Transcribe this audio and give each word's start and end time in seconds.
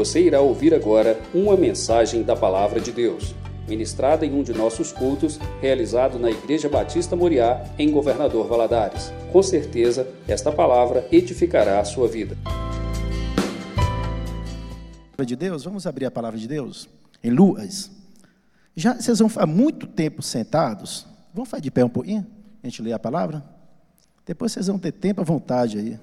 Você 0.00 0.22
irá 0.22 0.40
ouvir 0.40 0.72
agora 0.72 1.20
uma 1.34 1.54
mensagem 1.58 2.22
da 2.22 2.34
Palavra 2.34 2.80
de 2.80 2.90
Deus, 2.90 3.34
ministrada 3.68 4.24
em 4.24 4.32
um 4.32 4.42
de 4.42 4.54
nossos 4.54 4.92
cultos, 4.92 5.38
realizado 5.60 6.18
na 6.18 6.30
Igreja 6.30 6.70
Batista 6.70 7.14
Moriá, 7.14 7.62
em 7.78 7.90
Governador 7.90 8.48
Valadares. 8.48 9.12
Com 9.30 9.42
certeza, 9.42 10.08
esta 10.26 10.50
palavra 10.50 11.06
edificará 11.12 11.78
a 11.78 11.84
sua 11.84 12.08
vida. 12.08 12.34
de 15.22 15.36
Deus, 15.36 15.64
vamos 15.64 15.86
abrir 15.86 16.06
a 16.06 16.10
palavra 16.10 16.40
de 16.40 16.48
Deus 16.48 16.88
em 17.22 17.28
Luas. 17.28 17.90
Já 18.74 18.94
vocês 18.94 19.18
vão 19.18 19.28
ficar 19.28 19.44
muito 19.44 19.86
tempo 19.86 20.22
sentados. 20.22 21.06
Vamos 21.34 21.50
ficar 21.50 21.60
de 21.60 21.70
pé 21.70 21.84
um 21.84 21.90
pouquinho? 21.90 22.26
A 22.62 22.66
gente 22.66 22.80
lê 22.80 22.94
a 22.94 22.98
palavra? 22.98 23.44
Depois 24.24 24.50
vocês 24.50 24.66
vão 24.66 24.78
ter 24.78 24.92
tempo 24.92 25.20
à 25.20 25.24
vontade 25.24 25.78
aí 25.78 25.98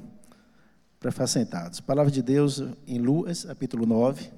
para 1.07 1.11
ficar 1.13 1.27
sentados. 1.27 1.79
Palavra 1.79 2.11
de 2.11 2.21
Deus 2.21 2.61
em 2.85 2.99
Lucas, 2.99 3.45
capítulo 3.45 3.85
9. 3.85 4.29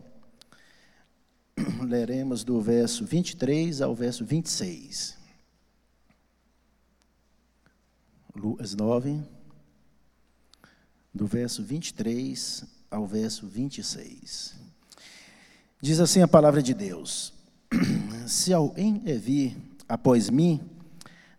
Leremos 1.81 2.43
do 2.43 2.61
verso 2.61 3.03
23 3.03 3.81
ao 3.81 3.95
verso 3.95 4.23
26. 4.23 5.17
Lucas 8.35 8.75
9, 8.75 9.19
do 11.11 11.25
verso 11.25 11.63
23 11.63 12.63
ao 12.91 13.07
verso 13.07 13.47
26. 13.47 14.55
Diz 15.81 15.99
assim 15.99 16.21
a 16.21 16.27
palavra 16.27 16.61
de 16.61 16.75
Deus: 16.75 17.33
Se 18.27 18.53
alguém 18.53 19.01
é 19.07 19.15
vir 19.15 19.57
após 19.87 20.29
mim, 20.29 20.61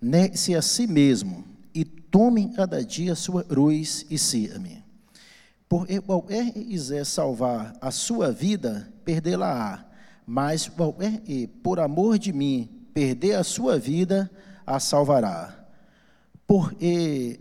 negue-se 0.02 0.56
a 0.56 0.60
si 0.62 0.88
mesmo 0.88 1.44
e 1.72 1.84
tome 1.84 2.52
cada 2.52 2.84
dia 2.84 3.14
sua 3.14 3.44
cruz 3.44 4.04
e 4.10 4.18
siga-me. 4.18 4.79
Por 5.70 5.86
qualquer 6.02 6.52
quiser 6.52 7.06
salvar 7.06 7.76
a 7.80 7.92
sua 7.92 8.32
vida, 8.32 8.92
perdê-la-á. 9.04 9.86
Mas 10.26 10.68
qualquer 10.68 11.22
e, 11.28 11.46
por 11.46 11.78
amor 11.78 12.18
de 12.18 12.32
mim, 12.32 12.68
perder 12.92 13.34
a 13.34 13.44
sua 13.44 13.78
vida, 13.78 14.28
a 14.66 14.80
salvará. 14.80 15.64
Por 16.44 16.74
e, 16.80 17.38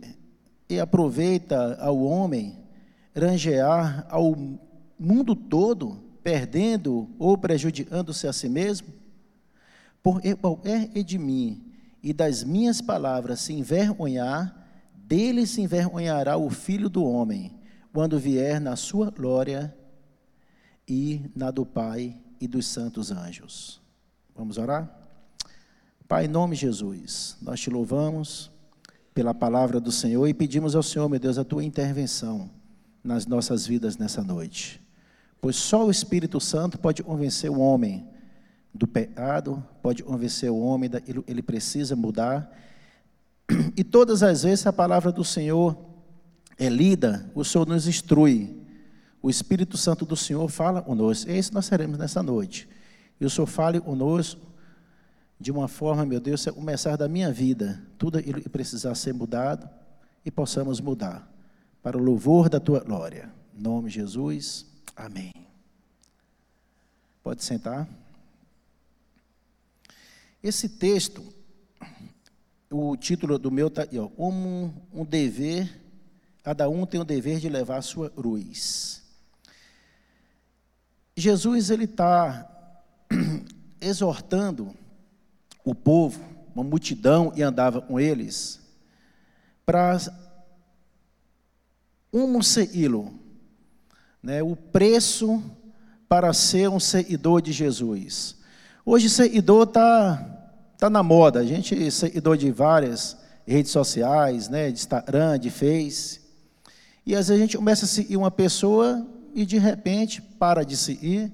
aproveita 0.79 1.75
ao 1.81 2.03
homem 2.03 2.59
rangear 3.15 4.05
ao 4.11 4.35
mundo 4.99 5.35
todo, 5.35 5.99
perdendo 6.23 7.09
ou 7.17 7.35
prejudicando-se 7.35 8.27
a 8.27 8.33
si 8.33 8.47
mesmo? 8.47 8.89
Por 10.03 10.21
qualquer 10.39 10.87
de 11.03 11.17
mim 11.17 11.73
e 12.03 12.13
das 12.13 12.43
minhas 12.43 12.79
palavras 12.79 13.39
se 13.39 13.53
envergonhar, 13.53 14.55
dele 14.93 15.47
se 15.47 15.61
envergonhará 15.61 16.37
o 16.37 16.51
filho 16.51 16.89
do 16.89 17.03
homem 17.03 17.58
quando 17.93 18.19
vier 18.19 18.59
na 18.59 18.75
sua 18.75 19.09
glória 19.09 19.75
e 20.87 21.21
na 21.35 21.51
do 21.51 21.65
Pai 21.65 22.17
e 22.39 22.47
dos 22.47 22.67
santos 22.67 23.11
anjos. 23.11 23.81
Vamos 24.35 24.57
orar? 24.57 24.89
Pai, 26.07 26.25
em 26.25 26.27
nome 26.27 26.55
de 26.55 26.61
Jesus, 26.61 27.37
nós 27.41 27.59
te 27.59 27.69
louvamos 27.69 28.51
pela 29.13 29.33
palavra 29.33 29.79
do 29.79 29.91
Senhor 29.91 30.27
e 30.27 30.33
pedimos 30.33 30.75
ao 30.75 30.81
Senhor, 30.81 31.07
meu 31.09 31.19
Deus, 31.19 31.37
a 31.37 31.43
tua 31.43 31.63
intervenção 31.63 32.49
nas 33.03 33.25
nossas 33.25 33.67
vidas 33.67 33.97
nessa 33.97 34.23
noite. 34.23 34.81
Pois 35.41 35.55
só 35.55 35.85
o 35.85 35.91
Espírito 35.91 36.39
Santo 36.39 36.77
pode 36.77 37.03
convencer 37.03 37.49
o 37.49 37.59
homem 37.59 38.07
do 38.73 38.87
pecado, 38.87 39.63
pode 39.81 40.03
convencer 40.03 40.49
o 40.49 40.59
homem, 40.59 40.89
ele 41.27 41.41
precisa 41.41 41.95
mudar. 41.95 42.49
E 43.75 43.83
todas 43.83 44.21
as 44.21 44.43
vezes 44.43 44.67
a 44.67 44.73
palavra 44.73 45.11
do 45.11 45.23
Senhor 45.23 45.75
é 46.59 46.67
lida, 46.67 47.31
o 47.33 47.43
Senhor 47.45 47.65
nos 47.65 47.87
instrui. 47.87 48.53
O 49.21 49.29
Espírito 49.29 49.77
Santo 49.77 50.05
do 50.05 50.15
Senhor 50.15 50.47
fala 50.49 50.81
conosco. 50.81 51.31
É 51.31 51.37
isso 51.37 51.49
que 51.49 51.55
nós 51.55 51.65
seremos 51.65 51.97
nessa 51.97 52.21
noite. 52.21 52.67
E 53.19 53.25
o 53.25 53.29
Senhor 53.29 53.47
fale 53.47 53.79
conosco 53.79 54.41
de 55.39 55.51
uma 55.51 55.69
forma, 55.69 56.05
meu 56.05 56.19
Deus, 56.19 56.45
é 56.45 56.51
começar 56.51 56.97
da 56.97 57.07
minha 57.07 57.31
vida. 57.31 57.81
Tudo 57.97 58.19
ele 58.19 58.41
precisar 58.49 58.93
ser 58.95 59.13
mudado 59.13 59.69
e 60.25 60.29
possamos 60.29 60.81
mudar. 60.81 61.31
Para 61.81 61.97
o 61.97 62.03
louvor 62.03 62.49
da 62.49 62.59
tua 62.59 62.81
glória. 62.81 63.31
Em 63.57 63.61
nome 63.61 63.87
de 63.87 63.95
Jesus. 63.95 64.65
Amém. 64.97 65.33
Pode 67.23 67.41
sentar. 67.41 67.87
Esse 70.43 70.67
texto, 70.67 71.23
o 72.69 72.97
título 72.97 73.39
do 73.39 73.49
meu 73.49 73.67
está 73.67 73.87
um, 74.17 74.73
um 74.93 75.05
dever 75.05 75.88
Cada 76.43 76.69
um 76.69 76.85
tem 76.85 76.99
o 76.99 77.05
dever 77.05 77.39
de 77.39 77.49
levar 77.49 77.77
a 77.77 77.81
sua 77.81 78.09
cruz. 78.09 79.03
Jesus 81.15 81.69
ele 81.69 81.83
está 81.83 82.49
exortando 83.81 84.73
o 85.63 85.75
povo, 85.75 86.21
uma 86.55 86.63
multidão 86.63 87.31
e 87.35 87.43
andava 87.43 87.81
com 87.81 87.99
eles 87.99 88.59
para 89.65 89.97
um 92.11 92.41
seguilo, 92.41 93.13
né? 94.23 94.41
O 94.41 94.55
preço 94.55 95.43
para 96.07 96.33
ser 96.33 96.69
um 96.69 96.79
seguidor 96.79 97.41
de 97.41 97.51
Jesus. 97.51 98.35
Hoje 98.83 99.09
seguidor 99.09 99.67
está 99.67 100.15
tá 100.77 100.89
na 100.89 101.03
moda. 101.03 101.39
A 101.41 101.45
gente 101.45 101.91
seguidor 101.91 102.35
de 102.35 102.49
várias 102.49 103.15
redes 103.45 103.71
sociais, 103.71 104.49
né? 104.49 104.71
De 104.71 104.79
Instagram, 104.79 105.37
de 105.37 105.51
Face. 105.51 106.18
E 107.09 107.15
às 107.15 107.27
vezes 107.27 107.41
a 107.41 107.43
gente 107.43 107.57
começa 107.57 107.85
a 107.85 107.87
seguir 107.87 108.17
uma 108.17 108.29
pessoa 108.29 109.03
e 109.33 109.43
de 109.43 109.57
repente 109.57 110.21
para 110.21 110.63
de 110.63 110.77
seguir. 110.77 111.33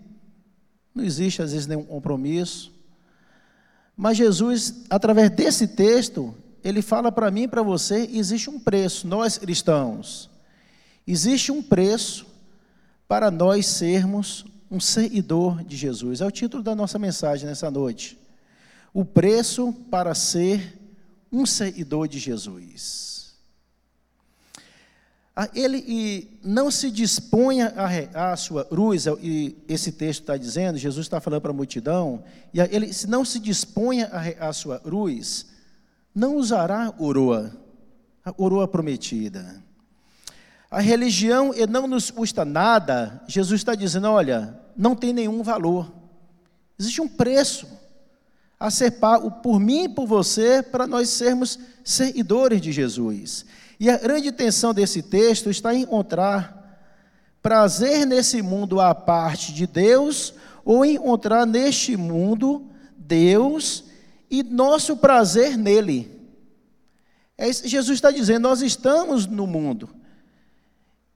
Não 0.93 1.03
existe 1.03 1.41
às 1.41 1.51
vezes 1.51 1.67
nenhum 1.67 1.83
compromisso. 1.83 2.71
Mas 3.93 4.15
Jesus, 4.15 4.85
através 4.89 5.29
desse 5.31 5.67
texto, 5.67 6.33
ele 6.63 6.81
fala 6.81 7.11
para 7.11 7.29
mim 7.29 7.41
e 7.41 7.47
para 7.49 7.61
você: 7.61 8.09
existe 8.13 8.49
um 8.49 8.57
preço, 8.57 9.05
nós 9.05 9.37
cristãos, 9.37 10.29
existe 11.05 11.51
um 11.51 11.61
preço 11.61 12.25
para 13.05 13.29
nós 13.29 13.65
sermos 13.65 14.45
um 14.71 14.79
seguidor 14.79 15.61
de 15.61 15.75
Jesus. 15.75 16.21
É 16.21 16.25
o 16.25 16.31
título 16.31 16.63
da 16.63 16.73
nossa 16.73 16.97
mensagem 16.97 17.49
nessa 17.49 17.69
noite. 17.69 18.17
O 18.93 19.03
preço 19.03 19.73
para 19.91 20.15
ser 20.15 20.79
um 21.29 21.45
seguidor 21.45 22.07
de 22.07 22.17
Jesus. 22.17 23.14
Ah, 25.35 25.49
ele 25.53 26.39
não 26.41 26.71
se 26.71 26.89
disponha 26.89 27.73
a, 27.75 28.31
a 28.31 28.37
sua 28.37 28.63
cruz, 28.63 29.05
é 29.05 29.11
e 29.21 29.57
esse 29.67 29.91
texto 29.91 30.21
está 30.21 30.37
dizendo, 30.37 30.77
Jesus 30.77 31.05
está 31.05 31.19
falando 31.19 31.41
para 31.41 31.51
a 31.51 31.53
multidão, 31.53 32.23
e 32.53 32.61
ele 32.61 32.89
não 33.09 33.25
se 33.25 33.37
disponha 33.37 34.09
a, 34.13 34.47
a 34.49 34.53
sua 34.53 34.79
cruz, 34.79 35.47
não 36.13 36.37
usará 36.37 36.93
oroa, 36.97 37.51
a 38.23 38.33
oroa 38.37 38.65
prometida. 38.65 39.61
A 40.71 40.79
religião 40.79 41.51
não 41.69 41.85
nos 41.85 42.09
custa 42.09 42.45
nada, 42.45 43.21
Jesus 43.27 43.59
está 43.59 43.75
dizendo, 43.75 44.07
olha, 44.07 44.57
não 44.75 44.95
tem 44.95 45.11
nenhum 45.11 45.43
valor. 45.43 45.91
Existe 46.79 47.01
um 47.01 47.09
preço 47.09 47.67
a 48.57 48.71
ser 48.71 48.91
pago 48.91 49.29
por 49.29 49.59
mim 49.59 49.83
e 49.83 49.89
por 49.89 50.07
você 50.07 50.63
para 50.63 50.87
nós 50.87 51.09
sermos 51.09 51.59
seguidores 51.83 52.61
de 52.61 52.71
Jesus. 52.71 53.45
E 53.79 53.89
a 53.89 53.97
grande 53.97 54.29
intenção 54.29 54.73
desse 54.73 55.01
texto 55.01 55.49
está 55.49 55.73
em 55.73 55.81
encontrar 55.81 56.63
prazer 57.41 58.05
nesse 58.05 58.41
mundo 58.41 58.79
à 58.79 58.95
parte 58.95 59.53
de 59.53 59.67
Deus, 59.67 60.33
ou 60.63 60.83
encontrar 60.83 61.45
neste 61.45 61.95
mundo 61.95 62.67
Deus 62.97 63.83
e 64.31 64.41
nosso 64.41 64.97
prazer 64.97 65.57
nele. 65.57 66.11
É 67.37 67.51
Jesus 67.51 67.97
está 67.97 68.09
dizendo: 68.09 68.43
nós 68.43 68.61
estamos 68.61 69.27
no 69.27 69.45
mundo. 69.45 69.89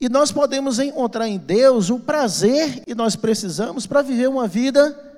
E 0.01 0.07
nós 0.07 0.31
podemos 0.31 0.79
encontrar 0.79 1.27
em 1.27 1.37
Deus 1.37 1.89
o 1.89 1.99
prazer 1.99 2.85
que 2.85 2.95
nós 2.95 3.15
precisamos 3.15 3.85
para 3.85 4.01
viver 4.01 4.29
uma 4.29 4.47
vida 4.47 5.08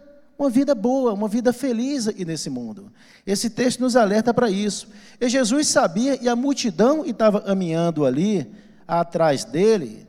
uma 0.41 0.49
vida 0.49 0.73
boa, 0.73 1.13
uma 1.13 1.27
vida 1.27 1.53
feliz 1.53 2.07
aqui 2.07 2.25
nesse 2.25 2.49
mundo. 2.49 2.91
Esse 3.27 3.47
texto 3.47 3.79
nos 3.79 3.95
alerta 3.95 4.33
para 4.33 4.49
isso. 4.49 4.87
E 5.19 5.29
Jesus 5.29 5.67
sabia, 5.67 6.17
e 6.19 6.27
a 6.27 6.35
multidão 6.35 7.05
estava 7.05 7.39
caminhando 7.39 8.03
ali, 8.03 8.51
atrás 8.87 9.45
dele, 9.45 10.07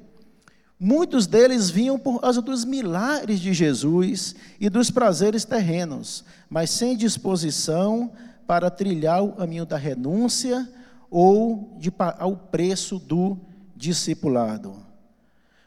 muitos 0.80 1.26
deles 1.26 1.68
vinham 1.68 1.98
por 1.98 2.20
causa 2.20 2.40
dos 2.40 2.64
milagres 2.64 3.40
de 3.40 3.52
Jesus 3.52 4.34
e 4.58 4.70
dos 4.70 4.90
prazeres 4.90 5.44
terrenos, 5.44 6.24
mas 6.48 6.70
sem 6.70 6.96
disposição 6.96 8.10
para 8.46 8.70
trilhar 8.70 9.22
o 9.22 9.32
caminho 9.32 9.66
da 9.66 9.76
renúncia 9.76 10.66
ou 11.10 11.76
de 11.78 11.90
pagar 11.90 12.26
o 12.26 12.36
preço 12.36 12.98
do 12.98 13.38
discipulado. 13.76 14.91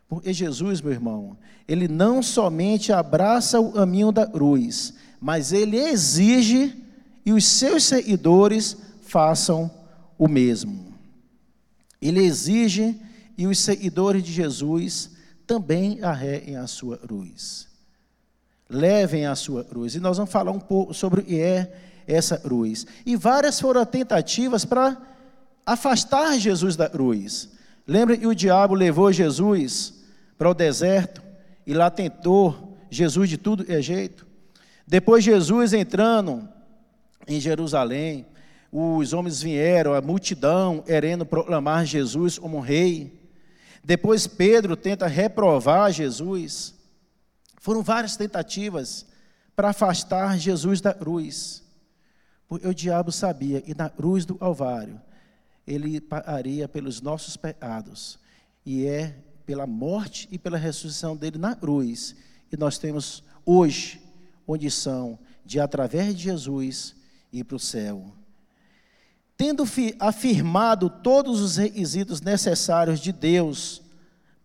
Porque 0.08 0.32
Jesus, 0.32 0.82
meu 0.82 0.92
irmão, 0.92 1.38
ele 1.68 1.88
não 1.88 2.22
somente 2.22 2.94
abraça 2.94 3.60
o 3.60 3.72
caminho 3.72 4.12
da 4.12 4.26
cruz, 4.26 4.94
mas 5.20 5.52
ele 5.52 5.78
exige 5.78 6.84
e 7.26 7.34
os 7.34 7.46
seus 7.46 7.84
seguidores 7.84 8.78
façam 9.02 9.70
o 10.18 10.28
mesmo. 10.28 10.94
Ele 12.02 12.24
exige 12.24 13.00
e 13.38 13.48
os 13.48 13.60
seguidores 13.60 14.24
de 14.24 14.32
Jesus 14.32 15.12
também 15.48 16.04
arreem 16.04 16.56
a 16.56 16.68
sua 16.68 16.98
cruz. 16.98 17.68
Levem 18.70 19.26
a 19.26 19.36
sua 19.36 19.64
cruz. 19.64 19.96
E 19.96 20.00
nós 20.00 20.18
vamos 20.18 20.32
falar 20.32 20.52
um 20.52 20.60
pouco 20.60 20.94
sobre 20.94 21.22
o 21.22 21.24
que 21.24 21.40
é 21.40 21.74
essa 22.08 22.38
cruz. 22.38 22.86
E 23.06 23.16
várias 23.16 23.60
foram 23.60 23.86
tentativas 23.86 24.66
para 24.66 24.98
afastar 25.66 26.38
Jesus 26.38 26.76
da 26.76 26.90
cruz. 26.90 27.50
Lembra 27.88 28.18
que 28.18 28.26
o 28.26 28.36
diabo 28.36 28.74
levou 28.74 29.12
Jesus 29.12 30.04
para 30.38 30.50
o 30.50 30.54
deserto 30.54 31.22
e 31.66 31.74
lá 31.74 31.90
tentou 31.90 32.78
Jesus 32.90 33.30
de 33.30 33.38
tudo 33.38 33.66
é 33.68 33.82
jeito. 33.82 34.26
Depois 34.88 35.24
Jesus 35.24 35.74
entrando 35.74 36.48
em 37.28 37.40
Jerusalém, 37.40 38.26
os 38.72 39.14
homens 39.14 39.42
vieram, 39.42 39.94
a 39.94 40.02
multidão 40.02 40.82
querendo 40.82 41.26
proclamar 41.26 41.86
Jesus 41.86 42.38
como 42.38 42.60
rei. 42.60 43.20
Depois 43.84 44.28
Pedro 44.28 44.76
tenta 44.76 45.08
reprovar 45.08 45.92
Jesus. 45.92 46.74
Foram 47.60 47.82
várias 47.82 48.18
tentativas 48.18 49.06
para 49.56 49.70
afastar 49.70 50.38
Jesus 50.38 50.82
da 50.82 50.94
cruz. 50.94 51.64
Porque 52.48 52.68
o 52.68 52.74
diabo 52.74 53.12
sabia 53.12 53.62
que 53.62 53.74
na 53.74 53.90
cruz 53.90 54.26
do 54.26 54.36
Calvário 54.36 55.00
ele 55.66 56.00
pagaria 56.00 56.68
pelos 56.68 57.02
nossos 57.02 57.36
pecados. 57.36 58.20
E 58.66 58.86
é 58.86 59.18
pela 59.46 59.68
morte 59.68 60.28
e 60.32 60.38
pela 60.38 60.58
ressurreição 60.58 61.16
dele 61.16 61.38
na 61.38 61.56
cruz. 61.56 62.16
E 62.52 62.58
nós 62.58 62.78
temos 62.78 63.24
hoje 63.46 64.02
condição 64.46 65.18
de, 65.46 65.60
através 65.60 66.16
de 66.16 66.24
Jesus, 66.24 66.96
ir 67.32 67.44
para 67.44 67.56
o 67.56 67.60
céu. 67.60 68.14
Tendo 69.38 69.64
afirmado 70.00 70.90
todos 70.90 71.42
os 71.42 71.58
requisitos 71.58 72.22
necessários 72.22 73.00
de 73.00 73.12
Deus 73.12 73.82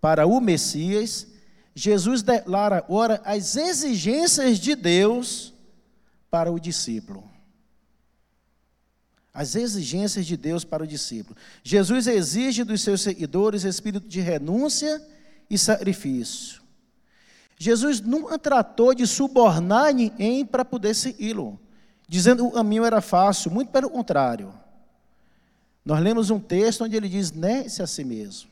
para 0.00 0.26
o 0.26 0.40
Messias, 0.40 1.26
Jesus 1.75 2.23
declara 2.23 2.78
agora 2.78 3.23
as 3.25 3.56
exigências 3.56 4.58
de 4.58 4.75
Deus 4.75 5.55
para 6.31 6.50
o 6.50 6.58
discípulo. 6.58 7.30
As 9.32 9.55
exigências 9.55 10.27
de 10.27 10.37
Deus 10.37 10.65
para 10.65 10.82
o 10.82 10.87
discípulo. 10.87 11.37
Jesus 11.62 12.06
exige 12.06 12.65
dos 12.65 12.82
seus 12.82 13.00
seguidores 13.00 13.65
espírito 13.65 14.09
de 14.09 14.21
renúncia 14.21 15.00
e 15.49 15.56
sacrifício. 15.56 16.61
Jesus 17.56 18.00
nunca 18.00 18.38
tratou 18.38 18.94
de 18.94 19.06
subornar 19.06 19.93
ninguém 19.94 20.44
para 20.47 20.65
poder 20.65 20.94
segui-lo, 20.94 21.61
dizendo 22.09 22.43
que 22.43 22.49
o 22.49 22.53
caminho 22.53 22.85
era 22.85 23.00
fácil, 23.00 23.50
muito 23.50 23.71
pelo 23.71 23.91
contrário. 23.91 24.53
Nós 25.85 26.00
lemos 26.00 26.31
um 26.31 26.41
texto 26.41 26.85
onde 26.85 26.97
ele 26.97 27.09
diz: 27.09 27.31
negue-se 27.33 27.83
a 27.83 27.87
si 27.87 28.03
mesmo. 28.03 28.50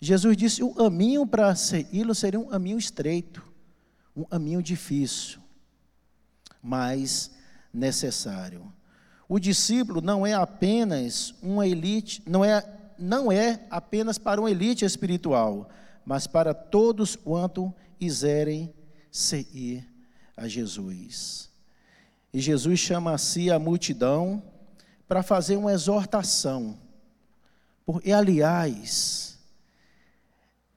Jesus 0.00 0.36
disse: 0.36 0.62
o 0.62 0.74
caminho 0.74 1.26
para 1.26 1.54
segui-lo 1.54 2.14
seria 2.14 2.40
um 2.40 2.46
caminho 2.46 2.78
estreito, 2.78 3.42
um 4.16 4.24
caminho 4.24 4.62
difícil, 4.62 5.40
mas 6.62 7.30
necessário. 7.72 8.72
O 9.28 9.38
discípulo 9.38 10.00
não 10.00 10.26
é 10.26 10.32
apenas 10.32 11.34
uma 11.42 11.66
elite, 11.66 12.22
não 12.26 12.42
é, 12.42 12.64
não 12.98 13.30
é 13.30 13.60
apenas 13.70 14.16
para 14.16 14.40
uma 14.40 14.50
elite 14.50 14.84
espiritual, 14.84 15.68
mas 16.04 16.26
para 16.26 16.54
todos 16.54 17.14
quanto 17.14 17.72
quiserem 17.98 18.72
seguir 19.12 19.86
a 20.34 20.48
Jesus. 20.48 21.50
E 22.32 22.40
Jesus 22.40 22.80
chama 22.80 23.12
a 23.12 23.18
si 23.18 23.50
a 23.50 23.58
multidão 23.58 24.42
para 25.06 25.22
fazer 25.22 25.56
uma 25.56 25.72
exortação. 25.72 26.78
Porque, 27.84 28.12
aliás, 28.12 29.38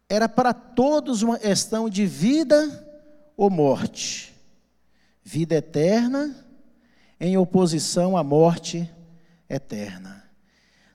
era 0.09 0.27
para 0.27 0.53
todos 0.53 1.21
uma 1.21 1.39
questão 1.39 1.89
de 1.89 2.05
vida 2.05 2.85
ou 3.37 3.49
morte. 3.49 4.33
Vida 5.23 5.55
eterna 5.55 6.35
em 7.21 7.37
oposição 7.37 8.17
à 8.17 8.23
morte 8.23 8.89
eterna. 9.47 10.27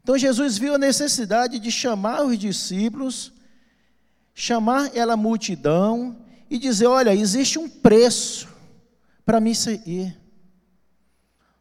Então 0.03 0.19
Jesus 0.19 0.59
viu 0.59 0.75
a 0.75 0.79
necessidade 0.79 1.61
de 1.61 1.71
chamar 1.71 2.25
os 2.25 2.37
discípulos, 2.37 3.33
chamar 4.35 4.91
ela 4.97 5.17
multidão 5.17 6.17
e 6.51 6.59
dizer: 6.59 6.87
olha, 6.87 7.15
existe 7.15 7.61
um 7.61 7.69
preço 7.69 8.49
para 9.25 9.39
me 9.39 9.55
seguir. 9.55 10.21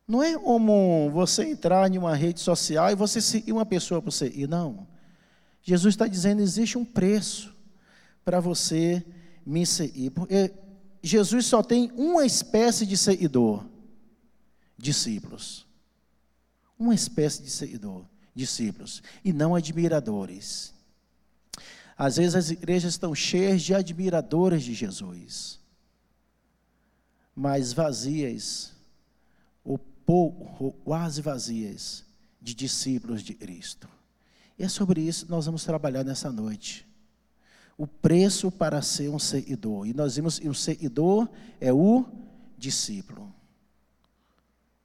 Não 0.07 0.23
é 0.23 0.37
como 0.37 1.11
você 1.11 1.43
entrar 1.43 1.91
em 1.91 1.99
uma 1.99 2.15
rede 2.15 2.39
social 2.39 2.89
e 2.89 2.95
você 2.95 3.21
seguir 3.21 3.51
uma 3.51 3.65
pessoa 3.67 4.01
para 4.01 4.11
você 4.11 4.27
ir, 4.29 4.49
não. 4.49 4.87
Jesus 5.61 5.93
está 5.93 6.07
dizendo: 6.07 6.41
existe 6.41 6.75
um 6.75 6.85
preço 6.85 7.55
para 8.23 8.39
você 8.39 9.05
me 9.45 9.63
seguir. 9.63 10.09
Porque 10.09 10.51
Jesus 11.03 11.45
só 11.45 11.61
tem 11.61 11.91
uma 11.95 12.25
espécie 12.25 12.83
de 12.83 12.97
seguidor 12.97 13.63
discípulos. 14.77 15.65
Uma 16.77 16.93
espécie 16.93 17.41
de 17.41 17.49
seguidor, 17.49 18.05
discípulos, 18.33 19.01
e 19.23 19.31
não 19.31 19.55
admiradores. 19.55 20.73
Às 21.97 22.17
vezes 22.17 22.35
as 22.35 22.49
igrejas 22.49 22.93
estão 22.93 23.15
cheias 23.15 23.61
de 23.61 23.73
admiradores 23.73 24.63
de 24.63 24.73
Jesus, 24.73 25.59
mas 27.33 27.71
vazias, 27.71 28.73
ou 29.63 29.77
pouco, 29.77 30.65
ou 30.65 30.71
quase 30.71 31.21
vazias, 31.21 32.03
de 32.41 32.53
discípulos 32.53 33.21
de 33.21 33.33
Cristo. 33.33 33.87
E 34.59 34.63
é 34.63 34.69
sobre 34.69 35.01
isso 35.01 35.25
que 35.25 35.31
nós 35.31 35.45
vamos 35.45 35.63
trabalhar 35.63 36.03
nessa 36.03 36.31
noite. 36.31 36.85
O 37.77 37.87
preço 37.87 38.49
para 38.49 38.81
ser 38.81 39.09
um 39.09 39.19
seguidor. 39.19 39.85
E 39.85 39.93
nós 39.93 40.15
vimos 40.15 40.39
que 40.39 40.47
o 40.47 40.53
seguidor 40.53 41.27
é 41.59 41.73
o 41.73 42.05
discípulo 42.57 43.34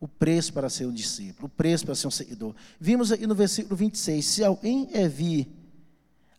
o 0.01 0.09
preço 0.09 0.53
para 0.53 0.71
ser 0.71 0.87
um 0.87 0.93
discípulo, 0.93 1.47
o 1.47 1.51
preço 1.51 1.85
para 1.85 1.95
ser 1.95 2.07
um 2.07 2.11
seguidor. 2.11 2.55
Vimos 2.81 3.13
aí 3.13 3.27
no 3.27 3.35
versículo 3.35 3.77
26: 3.77 4.25
Se 4.25 4.43
alguém 4.43 4.89
é 4.93 5.07
vir 5.07 5.47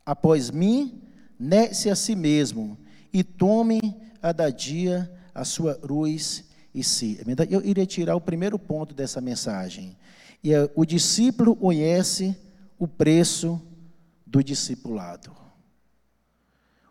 após 0.03 0.49
mim, 0.49 0.99
negue-se 1.39 1.89
a 1.89 1.95
si 1.95 2.15
mesmo 2.15 2.77
e 3.13 3.23
tome 3.23 3.79
a 4.21 4.31
da 4.31 4.49
dia 4.49 5.11
a 5.33 5.45
sua 5.45 5.75
cruz 5.75 6.43
e 6.73 6.83
si. 6.83 7.19
Eu 7.49 7.63
iria 7.63 7.85
tirar 7.85 8.15
o 8.15 8.21
primeiro 8.21 8.57
ponto 8.57 8.95
dessa 8.95 9.21
mensagem. 9.21 9.95
E 10.43 10.53
é, 10.53 10.69
o 10.75 10.83
discípulo 10.83 11.55
conhece 11.55 12.35
o 12.79 12.87
preço 12.87 13.61
do 14.25 14.43
discipulado. 14.43 15.31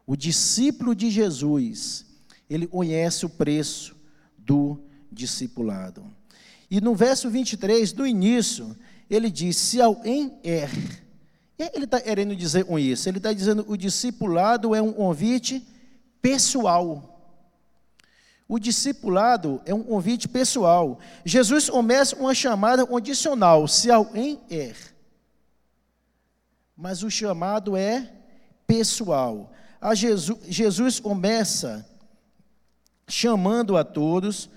O 0.07 0.17
discípulo 0.17 0.95
de 0.95 1.11
Jesus, 1.11 2.07
ele 2.49 2.67
conhece 2.67 3.27
o 3.27 3.31
preço 3.31 3.97
do 4.39 4.81
discipulado. 5.11 6.05
E 6.71 6.81
no 6.81 6.95
verso 6.95 7.29
23, 7.29 7.93
do 7.93 8.07
início, 8.07 8.77
ele 9.11 9.29
diz: 9.29 9.57
Se 9.57 9.81
alguém 9.81 10.31
que 10.41 10.69
ele 11.75 11.85
está 11.85 12.01
querendo 12.01 12.37
dizer 12.37 12.65
com 12.65 12.79
isso? 12.79 13.09
Ele 13.09 13.19
está 13.19 13.33
dizendo 13.33 13.65
o 13.69 13.77
discipulado 13.77 14.75
é 14.75 14.81
um 14.81 14.93
convite 14.93 15.67
pessoal. 16.23 17.07
O 18.47 18.59
discipulado 18.59 19.61
é 19.65 19.75
um 19.75 19.83
convite 19.83 20.29
pessoal. 20.29 20.99
Jesus 21.25 21.69
começa 21.69 22.17
uma 22.17 22.35
chamada 22.35 22.87
condicional: 22.87 23.67
se 23.67 23.91
alguém 23.91 24.41
é. 24.49 24.73
Mas 26.77 27.03
o 27.03 27.11
chamado 27.11 27.77
é 27.77 28.11
pessoal. 28.67 29.53
A 29.81 29.95
Jesus, 29.95 30.39
Jesus 30.49 31.01
começa 31.01 31.85
chamando 33.09 33.77
a 33.77 33.83
todos 33.83 34.49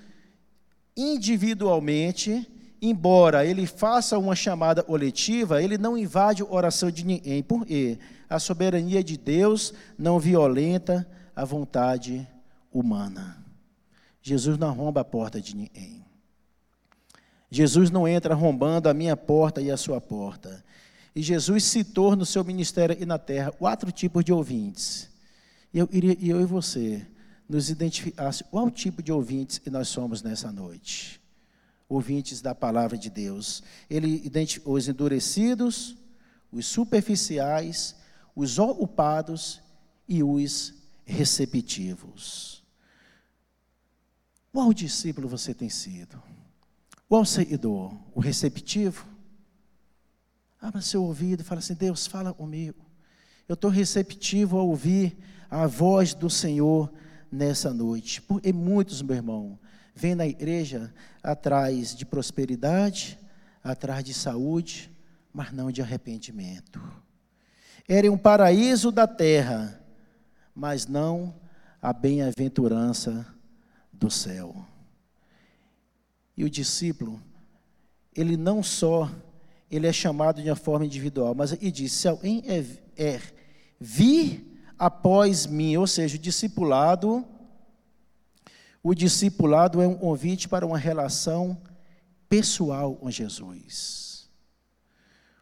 individualmente, 0.96 2.48
embora 2.82 3.46
ele 3.46 3.66
faça 3.66 4.18
uma 4.18 4.36
chamada 4.36 4.84
coletiva, 4.84 5.62
ele 5.62 5.78
não 5.78 5.98
invade 5.98 6.42
a 6.42 6.46
oração 6.46 6.92
de 6.92 7.06
ninguém. 7.06 7.42
Por 7.42 7.66
quê? 7.66 7.98
A 8.30 8.40
soberania 8.40 9.04
de 9.04 9.18
Deus 9.18 9.74
não 9.98 10.20
violenta 10.20 11.08
a 11.36 11.46
vontade 11.46 12.28
humana. 12.72 13.44
Jesus 14.22 14.58
não 14.58 14.70
arromba 14.70 15.02
a 15.02 15.06
porta 15.06 15.42
de 15.42 15.56
ninguém. 15.56 16.04
Jesus 17.50 17.92
não 17.92 18.08
entra 18.08 18.34
arrombando 18.34 18.90
a 18.90 18.94
minha 18.94 19.16
porta 19.16 19.62
e 19.62 19.70
a 19.70 19.78
sua 19.78 20.02
porta. 20.02 20.64
E 21.16 21.22
Jesus 21.22 21.64
citou 21.66 22.16
no 22.16 22.26
seu 22.26 22.44
ministério 22.44 22.98
e 23.00 23.06
na 23.06 23.20
terra 23.20 23.52
quatro 23.52 23.92
tipos 23.92 24.24
de 24.26 24.34
ouvintes. 24.34 25.10
E 25.72 25.78
eu, 25.78 25.88
eu 25.92 26.42
e 26.42 26.46
você 26.46 27.06
nos 27.48 27.70
identificasse 27.70 28.44
qual 28.46 28.70
tipo 28.72 29.02
de 29.02 29.12
ouvintes 29.12 29.58
que 29.58 29.70
nós 29.70 29.88
somos 29.88 30.22
nessa 30.22 30.52
noite. 30.52 31.22
Ouvintes 31.88 32.42
da 32.42 32.56
palavra 32.56 32.98
de 32.98 33.10
Deus. 33.10 33.62
Ele 33.90 34.22
identificou 34.26 34.76
os 34.76 34.88
endurecidos, 34.88 35.96
os 36.52 36.66
superficiais, 36.66 37.96
os 38.36 38.58
ocupados 38.58 39.62
e 40.08 40.24
os 40.24 40.74
receptivos. 41.06 42.64
Qual 44.52 44.74
discípulo 44.74 45.28
você 45.28 45.54
tem 45.54 45.70
sido? 45.70 46.22
Qual 47.10 47.26
seguidor? 47.26 47.96
O 48.14 48.20
receptivo? 48.20 49.06
Abra 50.62 50.82
seu 50.82 51.04
ouvido 51.04 51.42
e 51.42 51.44
fala 51.44 51.60
assim: 51.60 51.74
Deus, 51.74 52.08
fala 52.08 52.34
comigo. 52.34 52.86
Eu 53.48 53.56
estou 53.56 53.70
receptivo 53.70 54.58
a 54.58 54.64
ouvir 54.64 55.18
a 55.50 55.68
voz 55.68 56.14
do 56.14 56.30
Senhor 56.30 56.92
nessa 57.34 57.74
noite. 57.74 58.22
Porque 58.22 58.54
muitos, 58.54 59.02
meu 59.02 59.16
irmão, 59.16 59.60
vêm 59.96 60.16
na 60.16 60.28
igreja 60.28 60.94
atrás 61.22 61.96
de 61.96 62.06
prosperidade, 62.06 63.20
atrás 63.63 64.04
de 64.04 64.13
saúde, 64.13 64.92
mas 65.34 65.52
não 65.52 65.72
de 65.72 65.82
arrependimento. 65.82 66.82
Era 67.88 68.12
um 68.12 68.18
paraíso 68.18 68.92
da 68.92 69.08
terra, 69.08 69.82
mas 70.56 70.86
não 70.86 71.36
a 71.82 71.92
bem-aventurança 71.92 73.25
do 73.92 74.10
céu. 74.10 74.56
E 76.38 76.44
o 76.44 76.50
discípulo, 76.50 77.22
ele 78.16 78.38
não 78.38 78.63
só 78.63 79.10
ele 79.75 79.88
é 79.88 79.94
chamado 79.94 80.42
de 80.42 80.50
uma 80.50 80.56
forma 80.56 80.86
individual, 80.86 81.34
mas 81.34 81.52
ele 81.52 81.72
diz: 81.72 81.92
se 81.94 82.08
alguém 82.08 82.44
é, 82.48 82.63
é 82.96 83.20
vir 83.80 84.53
após 84.84 85.46
mim, 85.46 85.78
ou 85.78 85.88
seja, 85.88 86.18
o 86.18 86.20
discipulado, 86.20 87.25
o 88.84 88.94
discipulado 88.94 89.82
é 89.82 89.88
um 89.88 89.96
convite 89.96 90.50
para 90.50 90.66
uma 90.66 90.78
relação 90.78 91.58
pessoal 92.28 92.94
com 92.94 93.10
Jesus. 93.10 94.28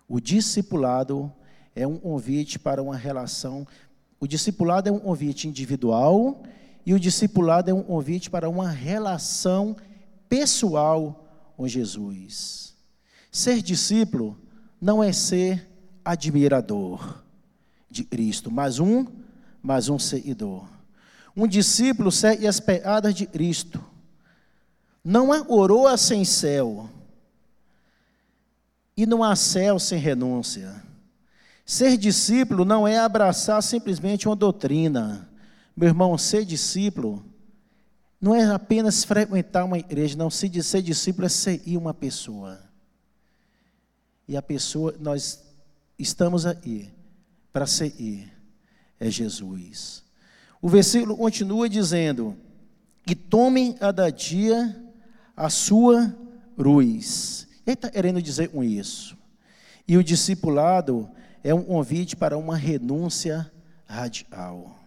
O 0.08 0.20
discipulado 0.20 1.34
é 1.76 1.88
um 1.88 1.98
convite 1.98 2.60
para 2.60 2.84
uma 2.84 2.96
relação. 2.96 3.66
O 4.20 4.28
discipulado 4.28 4.90
é 4.90 4.92
um 4.92 5.00
convite 5.00 5.48
individual 5.48 6.44
e 6.86 6.94
o 6.94 7.00
discipulado 7.00 7.72
é 7.72 7.74
um 7.74 7.82
convite 7.82 8.30
para 8.30 8.48
uma 8.48 8.70
relação 8.70 9.76
pessoal 10.30 11.28
com 11.58 11.68
Jesus. 11.68 12.76
Ser 13.32 13.60
discípulo 13.64 14.40
não 14.80 15.04
é 15.04 15.12
ser 15.12 15.68
admirador 16.06 17.24
de 17.90 18.04
Cristo, 18.04 18.52
mas 18.52 18.78
um, 18.78 19.08
mas 19.62 19.90
um 19.90 20.00
seguidor. 20.00 20.68
Um 21.36 21.48
discípulo 21.48 22.12
segue 22.12 22.48
as 22.48 22.60
pegadas 22.60 23.14
de 23.14 23.26
Cristo. 23.26 23.84
Não 25.04 25.32
há 25.32 25.44
coroa 25.44 25.98
sem 25.98 26.26
céu. 26.26 26.90
E 28.96 29.06
não 29.06 29.24
há 29.24 29.36
céu 29.36 29.80
sem 29.80 30.00
renúncia. 30.00 30.84
Ser 31.66 31.98
discípulo 31.98 32.66
não 32.66 32.88
é 32.88 32.98
abraçar 32.98 33.62
simplesmente 33.64 34.28
uma 34.28 34.36
doutrina. 34.36 35.30
Meu 35.76 35.88
irmão, 35.88 36.18
ser 36.18 36.44
discípulo 36.44 37.24
não 38.20 38.36
é 38.36 38.44
apenas 38.44 39.04
frequentar 39.04 39.64
uma 39.64 39.80
igreja, 39.80 40.18
não. 40.18 40.30
Ser 40.30 40.50
discípulo 40.50 41.26
é 41.26 41.30
seguir 41.30 41.78
uma 41.78 41.94
pessoa. 41.94 42.60
E 44.28 44.38
a 44.38 44.42
pessoa, 44.42 44.96
nós 45.00 45.42
estamos 45.98 46.46
aí 46.46 46.94
para 47.52 47.66
seguir, 47.66 48.32
é 49.02 49.10
Jesus. 49.10 50.04
O 50.62 50.70
versículo 50.70 51.18
continua 51.18 51.68
dizendo: 51.68 52.38
E 53.06 53.16
tomem 53.16 53.74
cada 53.74 54.12
dia 54.12 54.80
a 55.36 55.50
sua 55.50 56.16
cruz. 56.56 57.48
Ele 57.66 57.74
está 57.74 57.90
querendo 57.90 58.22
dizer 58.22 58.50
com 58.50 58.64
isso. 58.64 59.18
E 59.88 59.98
o 59.98 60.04
discipulado 60.04 61.10
é 61.44 61.54
um 61.54 61.64
convite 61.64 62.16
para 62.16 62.38
uma 62.38 62.56
renúncia 62.56 63.52
radical. 63.88 64.78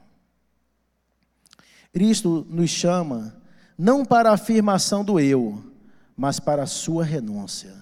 Cristo 1.93 2.47
nos 2.49 2.71
chama 2.71 3.37
não 3.77 4.05
para 4.05 4.31
a 4.31 4.35
afirmação 4.35 5.05
do 5.05 5.19
eu, 5.19 5.63
mas 6.17 6.39
para 6.39 6.63
a 6.63 6.67
sua 6.67 7.05
renúncia. 7.05 7.75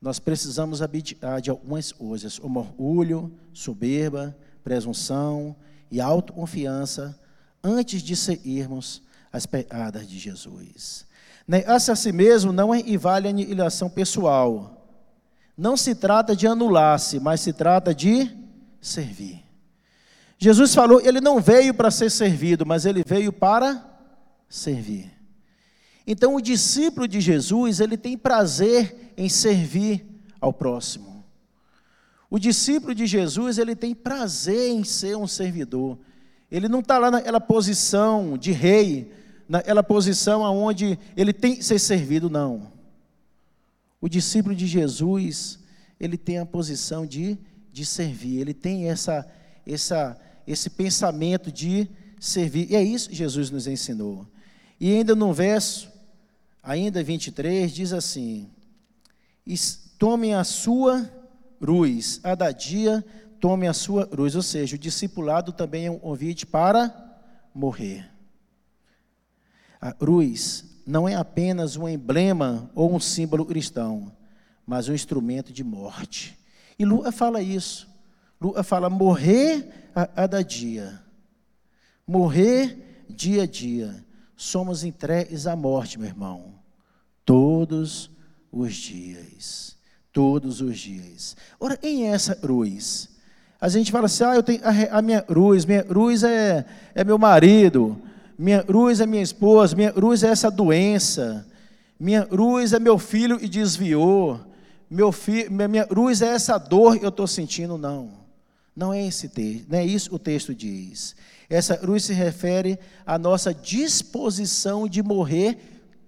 Nós 0.00 0.20
precisamos 0.20 0.82
abdicar 0.82 1.40
de 1.40 1.50
algumas 1.50 1.90
coisas, 1.90 2.38
como 2.38 2.60
orgulho, 2.60 3.32
soberba, 3.52 4.36
presunção 4.62 5.54
e 5.90 6.00
autoconfiança, 6.00 7.18
antes 7.62 8.02
de 8.02 8.16
seguirmos 8.16 9.02
as 9.32 9.46
pegadas 9.46 10.08
de 10.08 10.18
Jesus. 10.18 11.06
Negar-se 11.46 11.90
a 11.90 11.96
si 11.96 12.12
mesmo 12.12 12.52
não 12.52 12.74
equivale 12.74 13.26
a 13.26 13.30
aniquilação 13.30 13.90
pessoal, 13.90 14.86
não 15.56 15.76
se 15.76 15.94
trata 15.94 16.34
de 16.34 16.46
anular-se, 16.46 17.20
mas 17.20 17.40
se 17.40 17.52
trata 17.52 17.94
de 17.94 18.30
servir. 18.80 19.42
Jesus 20.38 20.74
falou, 20.74 21.00
ele 21.00 21.20
não 21.20 21.40
veio 21.40 21.72
para 21.72 21.90
ser 21.90 22.10
servido, 22.10 22.66
mas 22.66 22.84
ele 22.84 23.04
veio 23.06 23.32
para 23.32 23.84
servir. 24.48 25.10
Então 26.06 26.34
o 26.34 26.40
discípulo 26.40 27.06
de 27.06 27.20
Jesus, 27.20 27.80
ele 27.80 27.96
tem 27.96 28.18
prazer 28.18 29.12
em 29.16 29.28
servir 29.28 30.04
ao 30.40 30.52
próximo. 30.52 31.11
O 32.32 32.38
discípulo 32.38 32.94
de 32.94 33.06
Jesus, 33.06 33.58
ele 33.58 33.76
tem 33.76 33.94
prazer 33.94 34.70
em 34.70 34.82
ser 34.84 35.18
um 35.18 35.26
servidor. 35.26 35.98
Ele 36.50 36.66
não 36.66 36.80
está 36.80 36.96
lá 36.96 37.10
naquela 37.10 37.38
posição 37.38 38.38
de 38.38 38.52
rei, 38.52 39.12
naquela 39.46 39.82
posição 39.82 40.40
onde 40.40 40.98
ele 41.14 41.34
tem 41.34 41.56
que 41.56 41.62
ser 41.62 41.78
servido, 41.78 42.30
não. 42.30 42.72
O 44.00 44.08
discípulo 44.08 44.54
de 44.54 44.66
Jesus, 44.66 45.58
ele 46.00 46.16
tem 46.16 46.38
a 46.38 46.46
posição 46.46 47.04
de, 47.04 47.36
de 47.70 47.84
servir, 47.84 48.38
ele 48.38 48.54
tem 48.54 48.88
essa, 48.88 49.30
essa, 49.66 50.18
esse 50.46 50.70
pensamento 50.70 51.52
de 51.52 51.86
servir. 52.18 52.70
E 52.70 52.76
é 52.76 52.82
isso 52.82 53.10
que 53.10 53.14
Jesus 53.14 53.50
nos 53.50 53.66
ensinou. 53.66 54.26
E 54.80 54.90
ainda 54.90 55.14
no 55.14 55.34
verso, 55.34 55.92
ainda 56.62 57.04
23, 57.04 57.70
diz 57.70 57.92
assim: 57.92 58.48
Tomem 59.98 60.32
a 60.34 60.44
sua 60.44 61.20
cruz, 61.62 62.18
a 62.24 62.34
da 62.34 62.50
dia, 62.50 63.04
tomem 63.38 63.68
a 63.68 63.72
sua 63.72 64.04
cruz. 64.04 64.34
Ou 64.34 64.42
seja, 64.42 64.74
o 64.74 64.78
discipulado 64.78 65.52
também 65.52 65.86
é 65.86 65.90
um 65.92 65.98
convite 65.98 66.44
para 66.44 66.92
morrer. 67.54 68.10
A 69.80 69.92
cruz 69.92 70.82
não 70.84 71.08
é 71.08 71.14
apenas 71.14 71.76
um 71.76 71.88
emblema 71.88 72.68
ou 72.74 72.92
um 72.92 72.98
símbolo 72.98 73.46
cristão, 73.46 74.10
mas 74.66 74.88
um 74.88 74.92
instrumento 74.92 75.52
de 75.52 75.62
morte. 75.62 76.36
E 76.76 76.84
Lua 76.84 77.12
fala 77.12 77.40
isso. 77.40 77.88
Lua 78.40 78.64
fala 78.64 78.90
morrer 78.90 79.90
a 79.94 80.04
cada 80.04 80.42
dia. 80.42 81.00
Morrer 82.04 83.06
dia 83.08 83.44
a 83.44 83.46
dia. 83.46 84.04
Somos 84.34 84.82
entregues 84.82 85.46
à 85.46 85.54
morte, 85.54 85.96
meu 85.96 86.08
irmão. 86.08 86.54
Todos 87.24 88.10
os 88.50 88.74
dias. 88.74 89.71
Todos 90.12 90.60
os 90.60 90.78
dias. 90.78 91.36
Ora, 91.58 91.78
em 91.82 92.06
essa 92.08 92.34
cruz? 92.34 93.08
A 93.60 93.68
gente 93.68 93.92
fala 93.92 94.06
assim, 94.06 94.24
ah, 94.24 94.34
eu 94.34 94.42
tenho 94.42 94.60
a, 94.64 94.98
a 94.98 95.02
minha 95.02 95.22
cruz, 95.22 95.64
minha 95.64 95.84
cruz 95.84 96.22
é, 96.24 96.64
é 96.94 97.04
meu 97.04 97.16
marido, 97.16 97.96
minha 98.38 98.62
cruz 98.62 99.00
é 99.00 99.06
minha 99.06 99.22
esposa, 99.22 99.76
minha 99.76 99.92
cruz 99.92 100.22
é 100.22 100.28
essa 100.28 100.50
doença, 100.50 101.46
minha 101.98 102.26
cruz 102.26 102.72
é 102.72 102.80
meu 102.80 102.98
filho 102.98 103.38
e 103.40 103.48
desviou, 103.48 104.40
meu 104.90 105.12
fi, 105.12 105.48
minha 105.48 105.86
cruz 105.86 106.20
é 106.20 106.26
essa 106.26 106.58
dor 106.58 106.98
que 106.98 107.04
eu 107.04 107.10
estou 107.10 107.26
sentindo, 107.26 107.78
não. 107.78 108.10
Não 108.74 108.92
é 108.92 109.06
esse 109.06 109.28
texto, 109.28 109.66
não 109.68 109.78
é 109.78 109.84
isso 109.84 110.14
o 110.14 110.18
texto 110.18 110.54
diz. 110.54 111.14
Essa 111.48 111.76
cruz 111.76 112.04
se 112.04 112.14
refere 112.14 112.78
à 113.06 113.18
nossa 113.18 113.52
disposição 113.52 114.88
de 114.88 115.02
morrer 115.02 115.58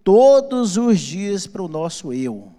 todos 0.03 0.77
os 0.77 0.99
dias 0.99 1.47
para 1.47 1.63
o 1.63 1.69
nosso 1.69 2.13
eu. 2.13 2.54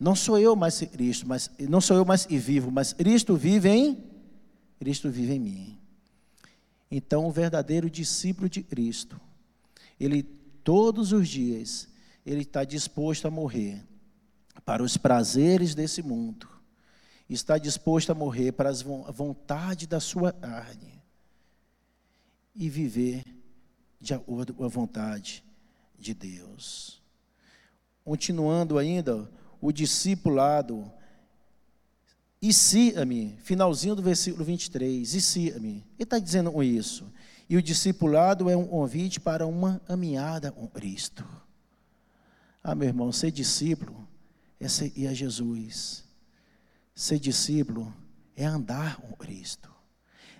Não 0.00 0.16
sou 0.16 0.38
eu 0.38 0.56
mais 0.56 0.80
Cristo, 0.80 1.28
mas 1.28 1.50
não 1.68 1.80
sou 1.80 1.96
eu 1.96 2.04
mais 2.04 2.26
e 2.28 2.38
vivo, 2.38 2.70
mas 2.70 2.92
Cristo 2.94 3.36
vive 3.36 3.68
em 3.68 4.10
Cristo 4.80 5.10
vive 5.10 5.34
em 5.34 5.38
mim. 5.38 5.78
Então, 6.90 7.26
o 7.26 7.30
verdadeiro 7.30 7.90
discípulo 7.90 8.48
de 8.48 8.62
Cristo, 8.62 9.20
ele 10.00 10.22
todos 10.22 11.12
os 11.12 11.28
dias, 11.28 11.86
ele 12.24 12.40
está 12.40 12.64
disposto 12.64 13.28
a 13.28 13.30
morrer 13.30 13.84
para 14.64 14.82
os 14.82 14.96
prazeres 14.96 15.74
desse 15.74 16.02
mundo, 16.02 16.48
está 17.28 17.58
disposto 17.58 18.10
a 18.10 18.14
morrer 18.14 18.52
para 18.52 18.70
a 18.70 19.12
vontade 19.12 19.86
da 19.86 20.00
sua 20.00 20.32
carne 20.32 21.02
e 22.54 22.70
viver 22.70 23.22
de 24.00 24.14
acordo 24.14 24.54
com 24.54 24.64
a 24.64 24.68
vontade 24.68 25.44
de 25.98 26.14
Deus. 26.14 27.02
Continuando 28.02 28.78
ainda, 28.78 29.30
o 29.60 29.72
discipulado 29.72 30.90
e 32.42 32.50
me 33.04 33.36
finalzinho 33.42 33.94
do 33.94 34.02
versículo 34.02 34.44
23, 34.44 35.36
e 35.36 35.60
me 35.60 35.68
Ele 35.68 35.84
está 35.98 36.18
dizendo 36.18 36.50
com 36.50 36.62
isso. 36.62 37.04
E 37.48 37.56
o 37.56 37.62
discipulado 37.62 38.48
é 38.48 38.56
um 38.56 38.66
convite 38.66 39.20
para 39.20 39.46
uma 39.46 39.80
caminhada 39.80 40.50
com 40.50 40.66
Cristo. 40.68 41.24
Ah, 42.62 42.74
meu 42.74 42.88
irmão, 42.88 43.12
ser 43.12 43.30
discípulo 43.30 44.06
é 44.58 44.68
seguir 44.68 45.08
a 45.08 45.14
Jesus. 45.14 46.04
Ser 46.94 47.18
discípulo 47.18 47.92
é 48.36 48.44
andar 48.44 48.96
com 48.96 49.12
Cristo. 49.16 49.70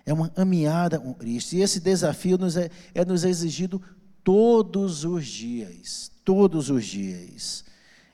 É 0.05 0.13
uma 0.13 0.29
caminhada 0.29 0.99
com 0.99 1.13
Cristo. 1.13 1.53
E 1.53 1.61
esse 1.61 1.79
desafio 1.79 2.37
nos 2.37 2.55
é, 2.55 2.71
é 2.95 3.03
nos 3.03 3.23
exigido 3.23 3.81
todos 4.23 5.03
os 5.03 5.27
dias. 5.27 6.11
Todos 6.23 6.69
os 6.69 6.85
dias. 6.85 7.65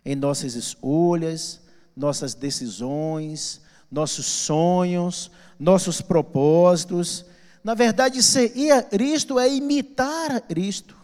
Em 0.07 0.15
nossas 0.15 0.55
escolhas, 0.55 1.59
nossas 1.93 2.33
decisões, 2.33 3.59
nossos 3.91 4.25
sonhos, 4.25 5.29
nossos 5.59 5.99
propósitos. 5.99 7.25
Na 7.61 7.73
verdade, 7.73 8.23
seguir 8.23 8.71
a 8.71 8.81
Cristo 8.81 9.37
é 9.37 9.53
imitar 9.53 10.31
a 10.31 10.39
Cristo. 10.39 10.95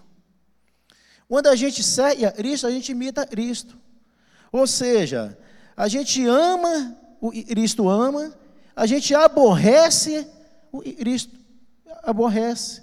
Quando 1.27 1.47
a 1.47 1.55
gente 1.57 1.83
segue 1.83 2.25
a 2.25 2.31
Cristo, 2.31 2.65
a 2.65 2.71
gente 2.71 2.93
imita 2.93 3.23
a 3.23 3.27
Cristo. 3.27 3.77
Ou 4.49 4.65
seja, 4.65 5.37
a 5.75 5.89
gente 5.89 6.25
ama, 6.25 6.95
o 7.19 7.29
Cristo 7.29 7.89
ama, 7.89 8.33
a 8.73 8.85
gente 8.85 9.13
aborrece, 9.13 10.25
o 10.71 10.79
Cristo 10.79 11.37
aborrece. 12.03 12.82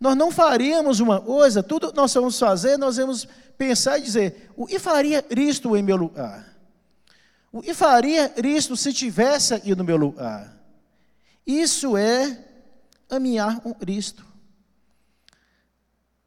Nós 0.00 0.16
não 0.16 0.30
faríamos 0.30 1.00
uma 1.00 1.20
coisa, 1.20 1.62
tudo 1.62 1.92
nós 1.94 2.14
vamos 2.14 2.38
fazer, 2.38 2.76
nós 2.76 2.96
vamos 2.96 3.26
pensar 3.56 3.98
e 3.98 4.02
dizer: 4.02 4.50
o 4.56 4.66
que 4.66 4.78
faria 4.78 5.20
Cristo 5.20 5.76
em 5.76 5.82
meu 5.82 5.96
lugar? 5.96 6.56
O 7.50 7.60
que 7.60 7.74
faria 7.74 8.28
Cristo 8.28 8.76
se 8.76 8.92
tivesse 8.92 9.54
aqui 9.54 9.74
no 9.74 9.82
meu 9.82 9.96
lugar? 9.96 10.56
Isso 11.46 11.96
é 11.96 12.44
caminhar 13.08 13.60
com 13.60 13.74
Cristo. 13.74 14.24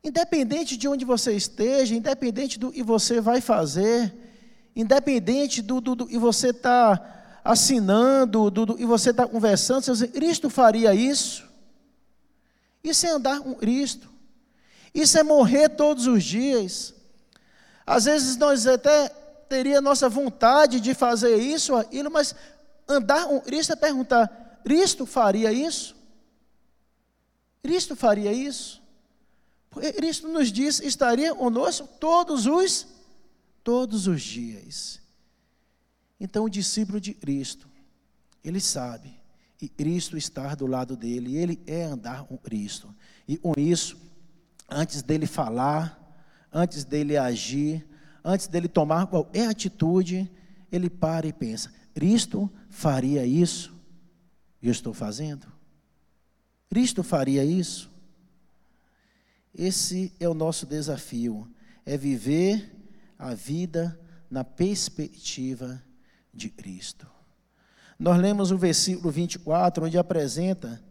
Independente 0.04 0.75
de 0.75 0.88
onde 0.88 1.06
você 1.06 1.32
esteja, 1.34 1.94
independente 1.94 2.58
do 2.58 2.72
que 2.72 2.82
você 2.82 3.22
vai 3.22 3.40
fazer, 3.40 4.12
independente 4.75 5.62
do, 5.62 5.80
do, 5.80 5.96
do 5.96 6.08
que 6.08 6.18
você 6.18 6.50
está 6.50 7.40
assinando, 7.44 8.50
do, 8.50 8.66
do 8.66 8.75
que 8.75 8.86
você 8.86 9.12
está 9.12 9.28
conversando, 9.28 9.84
você 9.84 9.92
dizer, 9.92 10.08
Cristo 10.08 10.50
faria 10.50 10.94
isso. 10.96 11.50
Isso 12.84 13.06
é 13.06 13.10
andar 13.10 13.40
com 13.42 13.54
Cristo. 13.54 14.10
Isso 14.94 15.18
é 15.18 15.24
morrer 15.24 15.70
todos 15.70 16.08
os 16.08 16.24
dias. 16.24 16.94
Às 17.86 18.06
vezes 18.06 18.36
nós 18.38 18.68
até 18.68 19.10
teria 19.48 19.82
nossa 19.82 20.10
vontade 20.10 20.80
de 20.80 20.94
fazer 20.94 21.38
isso, 21.38 21.76
aquilo, 21.76 22.10
mas 22.10 22.36
andar 22.88 23.28
com 23.28 23.40
Cristo 23.40 23.74
é 23.74 23.76
perguntar: 23.76 24.60
Cristo 24.64 25.06
faria 25.06 25.52
isso? 25.52 25.96
Cristo 27.62 27.96
faria 27.96 28.34
isso? 28.34 28.82
Porque 29.70 29.94
Cristo 29.94 30.28
nos 30.28 30.52
diz: 30.52 30.80
estaria 30.80 31.34
conosco 31.34 31.88
todos 32.00 32.46
os 32.46 32.88
todos 33.64 34.08
os 34.08 34.22
dias. 34.22 35.00
Então 36.20 36.46
o 36.46 36.50
discípulo 36.50 37.00
de 37.00 37.14
Cristo, 37.14 37.70
ele 38.44 38.60
sabe 38.60 39.21
e 39.62 39.70
Cristo 39.70 40.18
estar 40.18 40.56
do 40.56 40.65
lado 40.65 40.98
dele, 40.98 41.38
ele 41.38 41.62
é 41.68 41.84
andar 41.84 42.24
com 42.24 42.36
Cristo. 42.36 42.94
E 43.27 43.38
com 43.38 43.53
isso, 43.56 43.96
antes 44.68 45.03
dele 45.03 45.27
falar, 45.27 45.98
antes 46.51 46.84
dele 46.84 47.15
agir, 47.15 47.88
antes 48.25 48.48
dele 48.48 48.68
tomar 48.68 49.06
qualquer 49.06 49.48
atitude, 49.48 50.30
ele 50.72 50.89
para 50.89 51.27
e 51.27 51.34
pensa: 51.34 51.72
Cristo 51.94 52.51
faria 52.70 53.24
isso? 53.24 53.80
E 54.62 54.68
eu 54.68 54.72
estou 54.72 54.94
fazendo? 54.94 55.46
Cristo 56.68 57.03
faria 57.03 57.46
isso? 57.46 57.91
Esse 59.53 60.12
é 60.20 60.27
o 60.27 60.34
nosso 60.34 60.65
desafio, 60.65 61.48
é 61.86 61.96
viver 61.98 62.74
a 63.20 63.36
vida 63.36 64.00
na 64.30 64.44
perspectiva 64.44 65.84
de 66.34 66.50
Cristo. 66.50 67.06
Nós 68.01 68.20
lemos 68.20 68.50
o 68.50 68.58
versículo 68.58 69.12
24, 69.12 69.86
onde 69.86 69.96
apresenta 69.96 70.81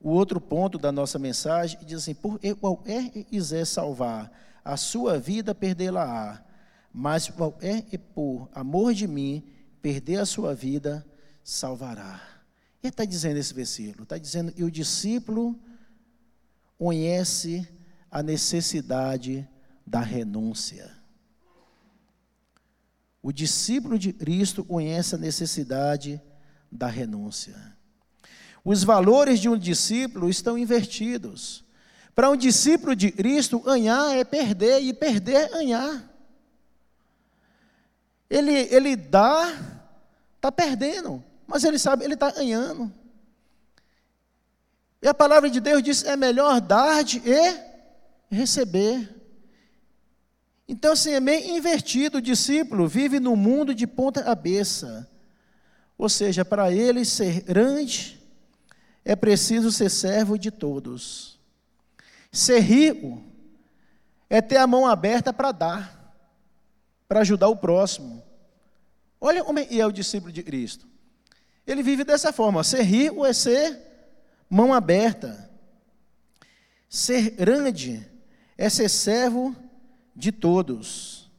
o 0.00 0.08
outro 0.08 0.40
ponto 0.40 0.78
da 0.78 0.90
nossa 0.90 1.18
mensagem, 1.18 1.78
e 1.82 1.84
diz 1.84 1.98
assim: 1.98 2.14
Por 2.14 2.40
qualquer 2.58 3.10
que 3.10 3.22
quiser 3.22 3.66
salvar 3.66 4.32
a 4.64 4.74
sua 4.78 5.18
vida, 5.18 5.54
perdê-la-á, 5.54 6.42
mas 6.90 7.28
qualquer 7.28 7.82
que 7.82 7.98
por 7.98 8.48
amor 8.54 8.94
de 8.94 9.06
mim 9.06 9.44
perder 9.82 10.20
a 10.20 10.24
sua 10.24 10.54
vida, 10.54 11.06
salvará. 11.44 12.22
E 12.82 12.88
está 12.88 13.04
dizendo 13.04 13.36
esse 13.36 13.52
versículo? 13.52 14.04
Está 14.04 14.16
dizendo 14.16 14.50
que 14.50 14.64
o 14.64 14.70
discípulo 14.70 15.60
conhece 16.78 17.68
a 18.10 18.22
necessidade 18.22 19.46
da 19.86 20.00
renúncia. 20.00 20.97
O 23.22 23.32
discípulo 23.32 23.98
de 23.98 24.12
Cristo 24.12 24.64
conhece 24.64 25.14
a 25.14 25.18
necessidade 25.18 26.20
da 26.70 26.86
renúncia. 26.86 27.76
Os 28.64 28.84
valores 28.84 29.40
de 29.40 29.48
um 29.48 29.58
discípulo 29.58 30.28
estão 30.28 30.58
invertidos. 30.58 31.64
Para 32.14 32.30
um 32.30 32.36
discípulo 32.36 32.94
de 32.94 33.10
Cristo, 33.10 33.60
ganhar 33.60 34.16
é 34.16 34.24
perder, 34.24 34.80
e 34.82 34.92
perder 34.92 35.34
é 35.34 35.48
ganhar. 35.48 36.14
Ele, 38.28 38.52
ele 38.52 38.94
dá, 38.94 39.56
está 40.36 40.52
perdendo, 40.52 41.24
mas 41.46 41.64
ele 41.64 41.78
sabe, 41.78 42.04
ele 42.04 42.14
está 42.14 42.30
ganhando. 42.30 42.92
E 45.00 45.08
a 45.08 45.14
palavra 45.14 45.48
de 45.48 45.60
Deus 45.60 45.82
diz: 45.82 46.04
é 46.04 46.16
melhor 46.16 46.60
dar 46.60 47.02
e 47.02 47.56
receber. 48.30 49.17
Então, 50.68 50.92
assim, 50.92 51.12
é 51.12 51.20
meio 51.20 51.56
invertido. 51.56 52.18
O 52.18 52.22
discípulo 52.22 52.86
vive 52.86 53.18
no 53.18 53.34
mundo 53.34 53.74
de 53.74 53.86
ponta 53.86 54.22
cabeça. 54.22 55.08
Ou 55.96 56.08
seja, 56.10 56.44
para 56.44 56.70
ele 56.70 57.04
ser 57.06 57.40
grande, 57.40 58.20
é 59.04 59.16
preciso 59.16 59.72
ser 59.72 59.90
servo 59.90 60.38
de 60.38 60.50
todos. 60.50 61.40
Ser 62.30 62.60
rico 62.60 63.22
é 64.28 64.42
ter 64.42 64.58
a 64.58 64.66
mão 64.66 64.86
aberta 64.86 65.32
para 65.32 65.50
dar, 65.50 66.14
para 67.08 67.20
ajudar 67.20 67.48
o 67.48 67.56
próximo. 67.56 68.22
Olha 69.18 69.42
como 69.42 69.58
é 69.58 69.86
o 69.86 69.90
discípulo 69.90 70.30
de 70.30 70.42
Cristo. 70.42 70.86
Ele 71.66 71.82
vive 71.82 72.04
dessa 72.04 72.32
forma. 72.32 72.62
Ser 72.62 72.82
rico 72.82 73.24
é 73.24 73.32
ser 73.32 73.78
mão 74.48 74.74
aberta. 74.74 75.50
Ser 76.88 77.30
grande 77.30 78.06
é 78.56 78.68
ser 78.68 78.88
servo 78.88 79.54
de 79.54 79.67
todos. 80.32 81.30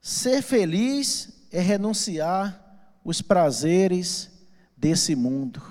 Ser 0.00 0.40
feliz 0.40 1.28
é 1.52 1.60
renunciar 1.60 2.64
os 3.04 3.20
prazeres 3.20 4.30
desse 4.76 5.14
mundo. 5.14 5.62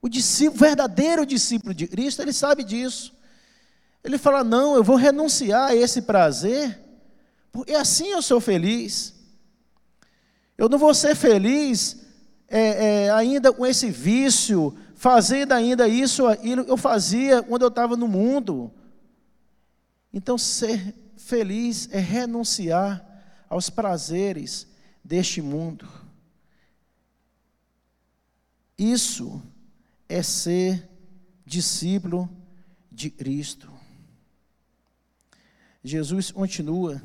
O 0.00 0.08
discípulo, 0.08 0.60
verdadeiro 0.60 1.26
discípulo 1.26 1.74
de 1.74 1.86
Cristo, 1.86 2.22
ele 2.22 2.32
sabe 2.32 2.62
disso. 2.62 3.14
Ele 4.02 4.16
fala: 4.16 4.44
Não, 4.44 4.74
eu 4.74 4.84
vou 4.84 4.96
renunciar 4.96 5.70
a 5.70 5.74
esse 5.74 6.02
prazer, 6.02 6.80
porque 7.50 7.72
assim 7.72 8.08
eu 8.08 8.22
sou 8.22 8.40
feliz. 8.40 9.14
Eu 10.56 10.68
não 10.68 10.78
vou 10.78 10.94
ser 10.94 11.14
feliz 11.14 11.98
é, 12.48 13.06
é, 13.06 13.10
ainda 13.10 13.52
com 13.52 13.66
esse 13.66 13.90
vício, 13.90 14.74
fazendo 14.94 15.52
ainda 15.52 15.86
isso, 15.86 16.26
aquilo 16.26 16.64
que 16.64 16.70
eu 16.70 16.76
fazia 16.76 17.42
quando 17.42 17.62
eu 17.62 17.68
estava 17.68 17.96
no 17.96 18.08
mundo. 18.08 18.72
Então, 20.16 20.38
ser 20.38 20.94
feliz 21.18 21.90
é 21.92 21.98
renunciar 21.98 23.04
aos 23.50 23.68
prazeres 23.68 24.66
deste 25.04 25.42
mundo. 25.42 25.86
Isso 28.78 29.42
é 30.08 30.22
ser 30.22 30.88
discípulo 31.44 32.30
de 32.90 33.10
Cristo. 33.10 33.70
Jesus 35.84 36.30
continua 36.30 37.02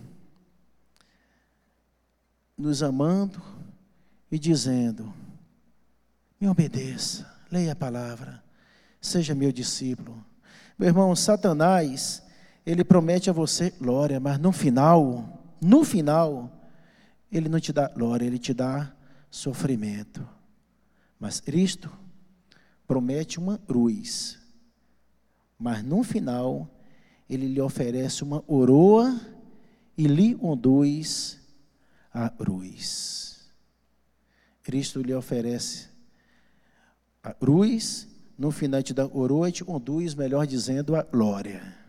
nos 2.58 2.82
amando 2.82 3.44
e 4.32 4.40
dizendo: 4.40 5.14
Me 6.40 6.48
obedeça, 6.48 7.30
leia 7.52 7.74
a 7.74 7.76
palavra, 7.76 8.42
seja 9.02 9.36
meu 9.36 9.52
discípulo. 9.52 10.26
Meu 10.80 10.88
irmão, 10.88 11.14
Satanás 11.14 12.24
ele 12.66 12.84
promete 12.84 13.30
a 13.30 13.34
você 13.34 13.72
glória, 13.72 14.20
mas 14.20 14.38
no 14.38 14.52
final, 14.52 15.42
no 15.60 15.84
final, 15.84 16.52
ele 17.32 17.50
não 17.50 17.60
te 17.60 17.74
dá 17.74 17.88
glória, 17.88 18.26
ele 18.26 18.38
te 18.38 18.54
dá 18.54 18.94
sofrimento. 19.30 20.28
Mas 21.20 21.40
Cristo 21.40 21.92
promete 22.88 23.40
uma 23.40 23.58
cruz, 23.58 24.40
mas 25.58 25.84
no 25.84 26.04
final, 26.04 26.70
ele 27.30 27.48
lhe 27.48 27.62
oferece 27.62 28.24
uma 28.24 28.42
coroa 28.42 29.20
e 29.98 30.06
lhe 30.06 30.36
conduz 30.36 31.40
à 32.14 32.30
cruz. 32.30 33.50
Cristo 34.64 35.02
lhe 35.02 35.14
oferece 35.14 35.90
a 37.24 37.34
cruz, 37.34 38.08
no 38.38 38.52
final 38.52 38.84
te 38.84 38.94
dá 38.94 39.06
a 39.06 39.10
coroa 39.10 39.50
e 39.50 39.52
te 39.52 39.64
conduz, 39.64 40.14
melhor 40.14 40.46
dizendo, 40.46 40.96
a 40.96 41.04
glória 41.04 41.81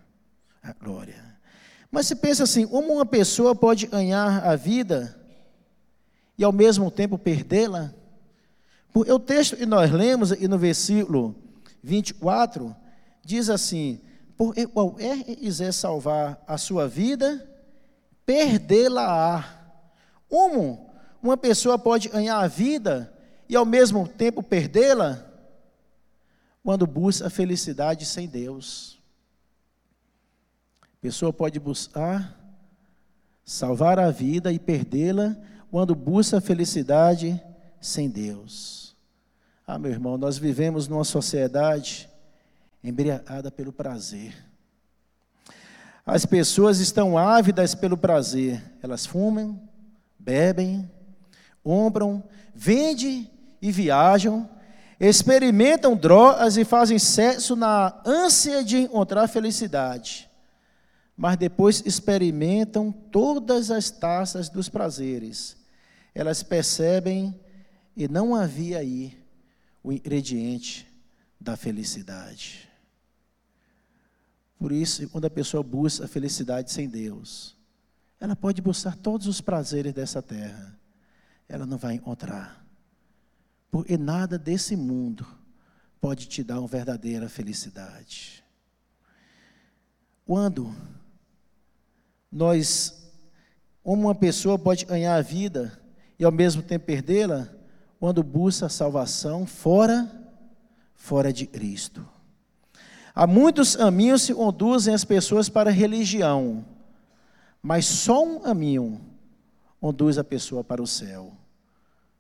a 0.63 0.73
glória. 0.73 1.23
Mas 1.91 2.07
se 2.07 2.17
pensa 2.17 2.45
assim, 2.45 2.67
como 2.67 2.95
uma 2.95 3.07
pessoa 3.07 3.55
pode 3.55 3.87
ganhar 3.87 4.47
a 4.47 4.57
vida 4.57 5.19
e 6.39 6.45
ao 6.45 6.53
mesmo 6.53 6.91
tempo 6.91 7.19
perdê-la? 7.19 7.93
O 8.95 9.19
texto 9.19 9.57
que 9.57 9.67
nós 9.67 9.91
lemos 9.91 10.33
aqui 10.33 10.47
no 10.47 10.59
versículo 10.59 11.35
24 11.83 12.75
diz 13.25 13.49
assim: 13.49 14.01
Por 14.37 14.55
qualquer 14.73 15.25
que 15.25 15.37
quiser 15.37 15.73
salvar 15.73 16.43
a 16.47 16.59
sua 16.59 16.87
vida, 16.87 17.47
perdê-la-á. 18.25 19.45
Como 20.29 20.91
uma 21.23 21.37
pessoa 21.37 21.79
pode 21.79 22.09
ganhar 22.09 22.39
a 22.39 22.47
vida 22.47 23.13
e 23.49 23.57
ao 23.57 23.65
mesmo 23.65 24.07
tempo 24.07 24.43
perdê-la? 24.43 25.33
quando 26.63 26.87
busca 26.87 27.27
a 27.27 27.31
felicidade 27.31 28.07
sem 28.07 28.29
Deus. 28.29 29.02
Pessoa 31.03 31.33
pode 31.33 31.59
buscar 31.59 32.39
salvar 33.45 33.99
a 33.99 34.09
vida 34.13 34.53
e 34.53 34.59
perdê-la 34.61 35.37
quando 35.69 35.97
busca 35.97 36.39
a 36.39 36.41
felicidade 36.41 37.43
sem 37.81 38.09
Deus. 38.09 38.95
Ah, 39.67 39.81
meu 39.81 39.91
irmão, 39.91 40.17
nós 40.17 40.39
vivemos 40.39 40.87
numa 40.87 41.03
sociedade 41.03 42.09
embriagada 42.85 43.51
pelo 43.51 43.73
prazer. 43.73 44.33
As 46.07 46.25
pessoas 46.25 46.79
estão 46.79 47.19
ávidas 47.19 47.75
pelo 47.75 47.97
prazer. 47.97 48.63
Elas 48.81 49.05
fumam, 49.05 49.61
bebem, 50.17 50.89
ombram, 51.65 52.23
vendem 52.55 53.29
e 53.61 53.73
viajam, 53.73 54.49
experimentam 55.01 55.97
drogas 55.97 56.57
e 56.57 56.65
fazem 56.65 57.01
sexo 57.01 57.57
na 57.57 58.01
ânsia 58.07 58.63
de 58.63 58.79
encontrar 58.79 59.27
felicidade. 59.27 60.31
Mas 61.23 61.37
depois 61.37 61.85
experimentam 61.87 62.91
todas 62.91 63.71
as 63.71 63.93
taças 63.93 64.49
dos 64.49 64.69
prazeres. 64.69 65.57
Elas 66.13 66.43
percebem 66.43 67.33
e 67.97 68.09
não 68.09 68.35
havia 68.35 68.79
aí 68.79 69.17
o 69.85 69.93
ingrediente 69.93 70.85
da 71.41 71.57
felicidade. 71.57 72.69
Por 74.59 74.73
isso, 74.73 75.09
quando 75.11 75.27
a 75.27 75.31
pessoa 75.31 75.63
busca 75.63 76.07
a 76.07 76.09
felicidade 76.09 76.73
sem 76.73 76.89
Deus, 76.89 77.57
ela 78.19 78.35
pode 78.35 78.61
buscar 78.61 78.97
todos 78.97 79.29
os 79.29 79.41
prazeres 79.41 79.93
dessa 79.93 80.21
terra, 80.21 80.77
ela 81.49 81.65
não 81.65 81.79
vai 81.79 81.95
encontrar. 81.95 82.67
Porque 83.71 83.97
nada 83.97 84.37
desse 84.37 84.75
mundo 84.75 85.25
pode 86.01 86.27
te 86.27 86.43
dar 86.43 86.59
uma 86.59 86.67
verdadeira 86.67 87.29
felicidade. 87.29 88.43
Quando 90.27 90.75
nós, 92.33 93.13
uma 93.85 94.15
pessoa 94.15 94.59
pode 94.59 94.87
ganhar 94.87 95.15
a 95.15 95.23
vida 95.23 95.79
e 96.19 96.25
ao 96.25 96.33
mesmo 96.33 96.63
tempo 96.63 96.87
perdê-la, 96.87 97.49
quando 98.01 98.23
busca 98.23 98.67
a 98.67 98.71
salvação 98.71 99.47
fora, 99.47 100.11
fora 100.95 101.33
de 101.33 101.47
Cristo. 101.47 102.09
Há 103.15 103.27
muitos 103.27 103.77
caminhos 103.77 104.27
que 104.27 104.35
conduzem 104.35 104.95
as 104.95 105.05
pessoas 105.05 105.49
para 105.49 105.71
a 105.71 105.73
religião, 105.73 106.65
mas 107.63 107.85
só 107.85 108.25
um 108.25 108.41
caminho 108.41 109.01
conduz 109.81 110.17
a 110.17 110.25
pessoa 110.25 110.65
para 110.65 110.83
o 110.83 110.87
céu. 110.87 111.33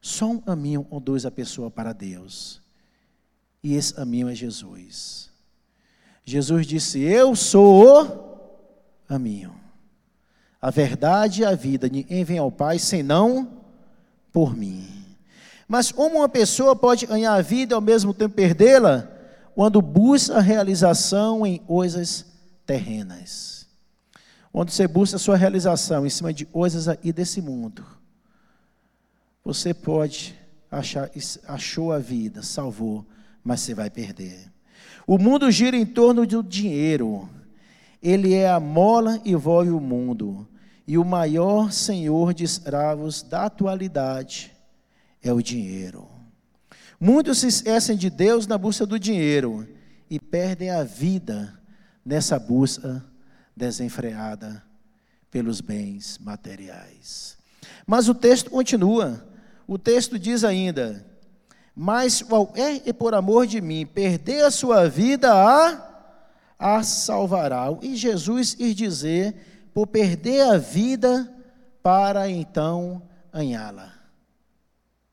Só 0.00 0.26
um 0.26 0.38
caminho 0.38 0.84
conduz 0.84 1.24
a 1.24 1.30
pessoa 1.30 1.70
para 1.70 1.92
Deus. 1.92 2.60
E 3.62 3.74
esse 3.74 3.94
caminho 3.94 4.28
é 4.28 4.34
Jesus. 4.34 5.30
Jesus 6.24 6.66
disse: 6.66 7.00
Eu 7.00 7.34
sou 7.36 7.84
o 7.86 8.38
caminho, 9.06 9.54
a 10.62 10.70
verdade 10.70 11.42
e 11.42 11.44
a 11.44 11.54
vida. 11.54 11.88
Ninguém 11.88 12.24
vem 12.24 12.38
ao 12.38 12.50
Pai 12.50 12.78
senão 12.78 13.50
por 14.32 14.56
mim. 14.56 14.88
Mas 15.68 15.92
como 15.92 16.20
uma 16.20 16.28
pessoa 16.28 16.74
pode 16.74 17.04
ganhar 17.04 17.34
a 17.34 17.42
vida 17.42 17.74
e 17.74 17.76
ao 17.76 17.80
mesmo 17.80 18.14
tempo 18.14 18.34
perdê-la? 18.34 19.12
quando 19.54 19.82
busca 19.82 20.40
realização 20.40 21.46
em 21.46 21.58
coisas 21.58 22.26
terrenas. 22.64 23.66
Quando 24.52 24.70
você 24.70 24.86
busca 24.86 25.16
a 25.16 25.18
sua 25.18 25.36
realização 25.36 26.06
em 26.06 26.10
cima 26.10 26.32
de 26.32 26.44
coisas 26.44 26.88
aí 26.88 27.12
desse 27.12 27.40
mundo, 27.40 27.84
você 29.44 29.72
pode 29.72 30.38
achar, 30.70 31.10
achou 31.46 31.92
a 31.92 31.98
vida, 31.98 32.42
salvou, 32.42 33.04
mas 33.42 33.60
você 33.60 33.74
vai 33.74 33.90
perder. 33.90 34.50
O 35.06 35.18
mundo 35.18 35.50
gira 35.50 35.76
em 35.76 35.86
torno 35.86 36.26
do 36.26 36.42
dinheiro. 36.42 37.28
Ele 38.02 38.34
é 38.34 38.50
a 38.50 38.60
mola 38.60 39.20
e 39.24 39.32
envolve 39.32 39.70
o 39.70 39.80
mundo. 39.80 40.46
E 40.86 40.98
o 40.98 41.04
maior 41.04 41.72
senhor 41.72 42.34
de 42.34 42.44
escravos 42.44 43.22
da 43.22 43.46
atualidade 43.46 44.52
é 45.22 45.32
o 45.32 45.42
dinheiro. 45.42 46.08
Muitos 46.98 47.38
se 47.38 47.46
esquecem 47.46 47.96
de 47.96 48.10
Deus 48.10 48.46
na 48.46 48.56
busca 48.58 48.86
do 48.86 48.98
dinheiro 48.98 49.68
e 50.10 50.20
perdem 50.20 50.70
a 50.70 50.84
vida 50.84 51.58
nessa 52.04 52.38
busca 52.38 53.04
desenfreada 53.56 54.62
pelos 55.30 55.60
bens 55.60 56.18
materiais. 56.18 57.36
Mas 57.86 58.08
o 58.08 58.14
texto 58.14 58.50
continua. 58.50 59.24
O 59.66 59.78
texto 59.78 60.18
diz 60.18 60.44
ainda: 60.44 61.04
Mas 61.74 62.22
qualquer 62.22 62.82
é 62.86 62.92
por 62.92 63.14
amor 63.14 63.46
de 63.46 63.60
mim 63.60 63.86
perder 63.86 64.44
a 64.44 64.50
sua 64.50 64.88
vida, 64.88 65.32
a, 65.32 66.16
a 66.58 66.82
salvará. 66.82 67.66
E 67.80 67.96
Jesus 67.96 68.56
ir 68.58 68.74
dizer: 68.74 69.51
por 69.72 69.86
perder 69.86 70.42
a 70.42 70.58
vida 70.58 71.32
para 71.82 72.28
então 72.28 73.02
ganhá-la. 73.32 73.94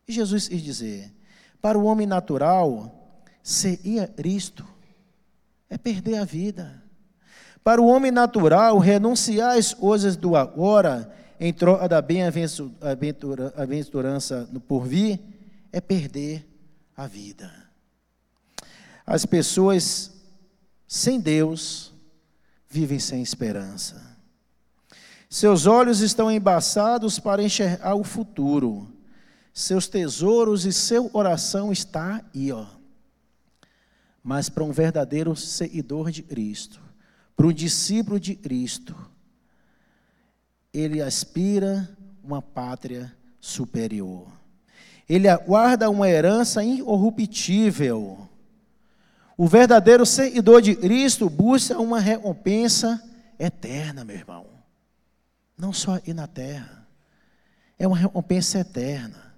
E 0.07 0.11
Jesus 0.11 0.49
ir 0.49 0.61
dizer: 0.61 1.13
para 1.61 1.77
o 1.77 1.85
homem 1.85 2.07
natural, 2.07 3.21
seria 3.43 4.07
Cristo 4.07 4.65
é 5.69 5.77
perder 5.77 6.17
a 6.17 6.25
vida. 6.25 6.83
Para 7.63 7.81
o 7.81 7.87
homem 7.87 8.11
natural, 8.11 8.77
renunciar 8.79 9.57
às 9.57 9.73
coisas 9.73 10.15
do 10.15 10.35
agora 10.35 11.13
em 11.39 11.53
troca 11.53 11.87
da 11.87 12.01
bem-aventurança 12.01 14.49
no 14.51 14.59
porvir 14.59 15.19
é 15.71 15.79
perder 15.79 16.47
a 16.97 17.05
vida. 17.05 17.53
As 19.05 19.23
pessoas 19.25 20.11
sem 20.87 21.19
Deus 21.19 21.93
vivem 22.67 22.97
sem 22.99 23.21
esperança. 23.21 24.08
Seus 25.29 25.67
olhos 25.67 26.01
estão 26.01 26.31
embaçados 26.31 27.19
para 27.19 27.43
enxergar 27.43 27.95
o 27.95 28.03
futuro 28.03 28.91
seus 29.59 29.87
tesouros 29.87 30.65
e 30.65 30.71
seu 30.71 31.09
oração 31.13 31.71
está 31.71 32.23
aí, 32.33 32.51
ó. 32.51 32.65
Mas 34.23 34.47
para 34.47 34.63
um 34.63 34.71
verdadeiro 34.71 35.35
seguidor 35.35 36.11
de 36.11 36.23
Cristo, 36.23 36.79
para 37.35 37.47
um 37.47 37.51
discípulo 37.51 38.19
de 38.19 38.35
Cristo, 38.35 38.95
ele 40.73 41.01
aspira 41.01 41.89
uma 42.23 42.41
pátria 42.41 43.13
superior. 43.39 44.27
Ele 45.07 45.27
aguarda 45.27 45.89
uma 45.89 46.07
herança 46.07 46.63
incorruptível. 46.63 48.29
O 49.35 49.47
verdadeiro 49.47 50.05
seguidor 50.05 50.61
de 50.61 50.75
Cristo 50.75 51.29
busca 51.29 51.77
uma 51.79 51.99
recompensa 51.99 53.01
eterna, 53.39 54.05
meu 54.05 54.15
irmão. 54.15 54.58
Não 55.59 55.73
só 55.73 55.95
aqui 55.95 56.13
na 56.13 56.25
terra. 56.25 56.87
É 57.77 57.85
uma 57.85 57.97
recompensa 57.97 58.59
eterna 58.59 59.29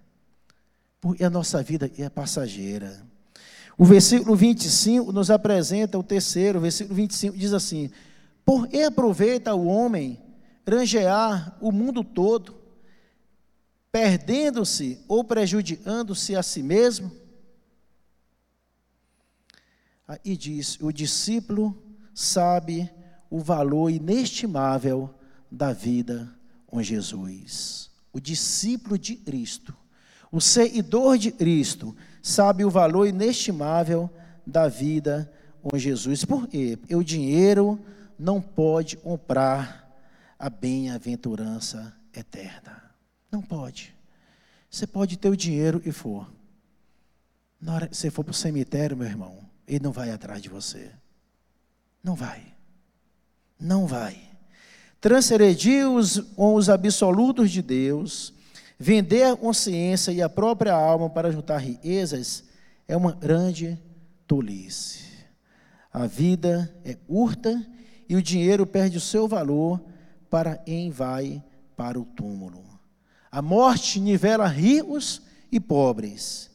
porque 1.02 1.24
a 1.24 1.30
nossa 1.32 1.64
vida 1.64 1.92
é 1.98 2.08
passageira. 2.08 3.04
O 3.76 3.84
versículo 3.84 4.36
25 4.36 5.12
nos 5.12 5.32
apresenta 5.32 5.98
o 5.98 6.04
terceiro, 6.04 6.60
o 6.60 6.62
versículo 6.62 6.96
25 6.96 7.36
diz 7.36 7.52
assim: 7.52 7.90
Por 8.46 8.68
que 8.68 8.84
aproveita 8.84 9.56
o 9.56 9.66
homem 9.66 10.22
granjear 10.64 11.58
o 11.60 11.72
mundo 11.72 12.04
todo, 12.04 12.56
perdendo-se 13.92 15.04
ou 15.08 15.24
prejudicando-se 15.24 16.36
a 16.36 16.44
si 16.44 16.62
mesmo? 16.62 17.12
E 20.24 20.38
diz: 20.38 20.78
O 20.80 20.92
discípulo 20.92 21.76
sabe 22.14 22.92
o 23.28 23.40
valor 23.40 23.90
inestimável 23.90 25.16
da 25.52 25.74
vida 25.74 26.34
com 26.66 26.82
Jesus. 26.82 27.90
O 28.14 28.20
discípulo 28.20 28.98
de 28.98 29.16
Cristo 29.16 29.76
o 30.32 30.40
seguidor 30.40 31.18
de 31.18 31.32
Cristo 31.32 31.96
sabe 32.24 32.64
o 32.64 32.70
valor 32.70 33.06
inestimável 33.06 34.10
da 34.48 34.70
vida 34.70 35.32
com 35.62 35.78
Jesus. 35.78 36.24
Por 36.24 36.48
quê? 36.48 36.78
Porque 36.80 36.96
o 36.96 37.04
dinheiro 37.04 37.78
não 38.18 38.42
pode 38.42 38.96
comprar 38.96 39.92
a 40.40 40.50
bem-aventurança 40.50 41.94
eterna. 42.14 42.82
Não 43.30 43.42
pode. 43.42 43.94
Você 44.70 44.88
pode 44.88 45.18
ter 45.18 45.30
o 45.30 45.36
dinheiro 45.36 45.82
e 45.86 45.92
for. 45.92 46.32
Na 47.60 47.76
hora 47.76 47.88
que 47.88 47.98
você 47.98 48.10
for 48.10 48.24
para 48.24 48.32
o 48.32 48.34
cemitério, 48.34 48.96
meu 48.96 49.08
irmão, 49.08 49.38
ele 49.68 49.84
não 49.84 49.92
vai 49.92 50.12
atrás 50.12 50.42
de 50.42 50.48
você. 50.48 50.92
Não 52.02 52.16
vai. 52.16 52.42
Não 53.60 53.86
vai. 53.86 54.31
Transgredir 55.02 55.90
os, 55.90 56.24
os 56.38 56.70
absolutos 56.70 57.52
de 57.52 57.62
Deus 57.62 58.34
Vender 58.84 59.26
a 59.26 59.38
consciência 59.38 60.12
e 60.12 60.24
a 60.24 60.28
própria 60.28 60.74
alma 60.74 61.08
para 61.08 61.32
juntar 61.32 61.60
riquezas 61.60 62.44
é 62.88 62.98
uma 62.98 63.12
grande 63.12 63.80
tolice. 64.26 65.04
A 65.94 66.08
vida 66.08 66.76
é 66.84 66.96
curta 66.96 67.64
e 68.10 68.16
o 68.16 68.24
dinheiro 68.24 68.66
perde 68.66 68.98
o 68.98 69.00
seu 69.00 69.28
valor 69.28 69.80
para 70.32 70.58
quem 70.58 70.90
vai 70.90 71.44
para 71.78 72.00
o 72.00 72.06
túmulo. 72.06 72.66
A 73.32 73.40
morte 73.40 74.00
nivela 74.00 74.48
ricos 74.48 75.22
e 75.52 75.60
pobres. 75.60 76.50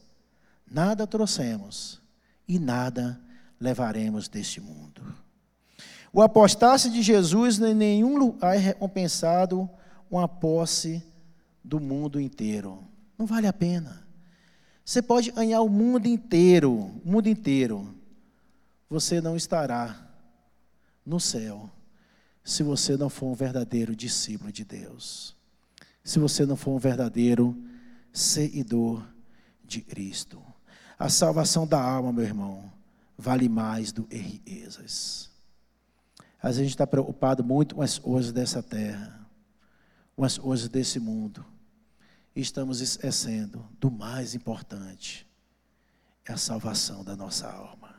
Nada 0.69 1.07
trouxemos 1.07 2.01
e 2.45 2.59
nada 2.59 3.21
levaremos 3.57 4.27
deste 4.27 4.59
mundo. 4.59 5.01
O 6.17 6.21
apostácio 6.23 6.89
de 6.89 7.03
Jesus 7.03 7.59
em 7.59 7.75
nenhum 7.75 8.17
lugar 8.17 8.55
é 8.55 8.57
recompensado 8.57 9.69
uma 10.09 10.27
posse 10.27 11.03
do 11.63 11.79
mundo 11.79 12.19
inteiro. 12.19 12.83
Não 13.15 13.27
vale 13.27 13.45
a 13.45 13.53
pena. 13.53 14.03
Você 14.83 14.99
pode 14.99 15.29
ganhar 15.29 15.61
o 15.61 15.69
mundo 15.69 16.07
inteiro, 16.07 16.73
o 16.73 17.01
mundo 17.05 17.29
inteiro. 17.29 17.93
Você 18.89 19.21
não 19.21 19.35
estará 19.35 20.09
no 21.05 21.19
céu 21.19 21.69
se 22.43 22.63
você 22.63 22.97
não 22.97 23.11
for 23.11 23.27
um 23.27 23.35
verdadeiro 23.35 23.95
discípulo 23.95 24.51
de 24.51 24.65
Deus. 24.65 25.35
Se 26.03 26.17
você 26.17 26.47
não 26.47 26.55
for 26.55 26.71
um 26.71 26.79
verdadeiro 26.79 27.55
seguidor 28.11 29.07
de 29.63 29.81
Cristo. 29.81 30.41
A 30.97 31.09
salvação 31.09 31.67
da 31.67 31.79
alma, 31.79 32.11
meu 32.11 32.23
irmão, 32.23 32.73
vale 33.15 33.47
mais 33.47 33.91
do 33.91 34.03
que 34.03 34.17
riquezas. 34.17 35.36
Às 36.47 36.55
vezes 36.55 36.59
a 36.59 36.63
gente 36.63 36.75
está 36.75 36.87
preocupado 36.87 37.43
muito 37.43 37.75
com 37.75 37.81
as 37.81 37.99
coisas 37.99 38.31
dessa 38.31 38.63
terra, 38.63 39.19
com 40.15 40.23
as 40.23 40.37
coisas 40.37 40.69
desse 40.69 40.97
mundo. 40.97 41.45
E 42.33 42.39
estamos 42.39 42.79
esquecendo 42.79 43.67
do 43.81 43.91
mais 43.91 44.33
importante: 44.33 45.27
é 46.25 46.31
a 46.31 46.37
salvação 46.37 47.03
da 47.03 47.17
nossa 47.17 47.51
alma. 47.51 47.93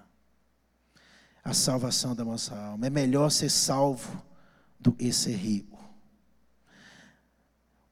A 1.44 1.52
salvação 1.52 2.14
da 2.14 2.24
nossa 2.24 2.58
alma. 2.58 2.86
É 2.86 2.90
melhor 2.90 3.28
ser 3.28 3.50
salvo 3.50 4.24
do 4.80 4.92
que 4.92 5.12
ser 5.12 5.36
rico. 5.36 5.78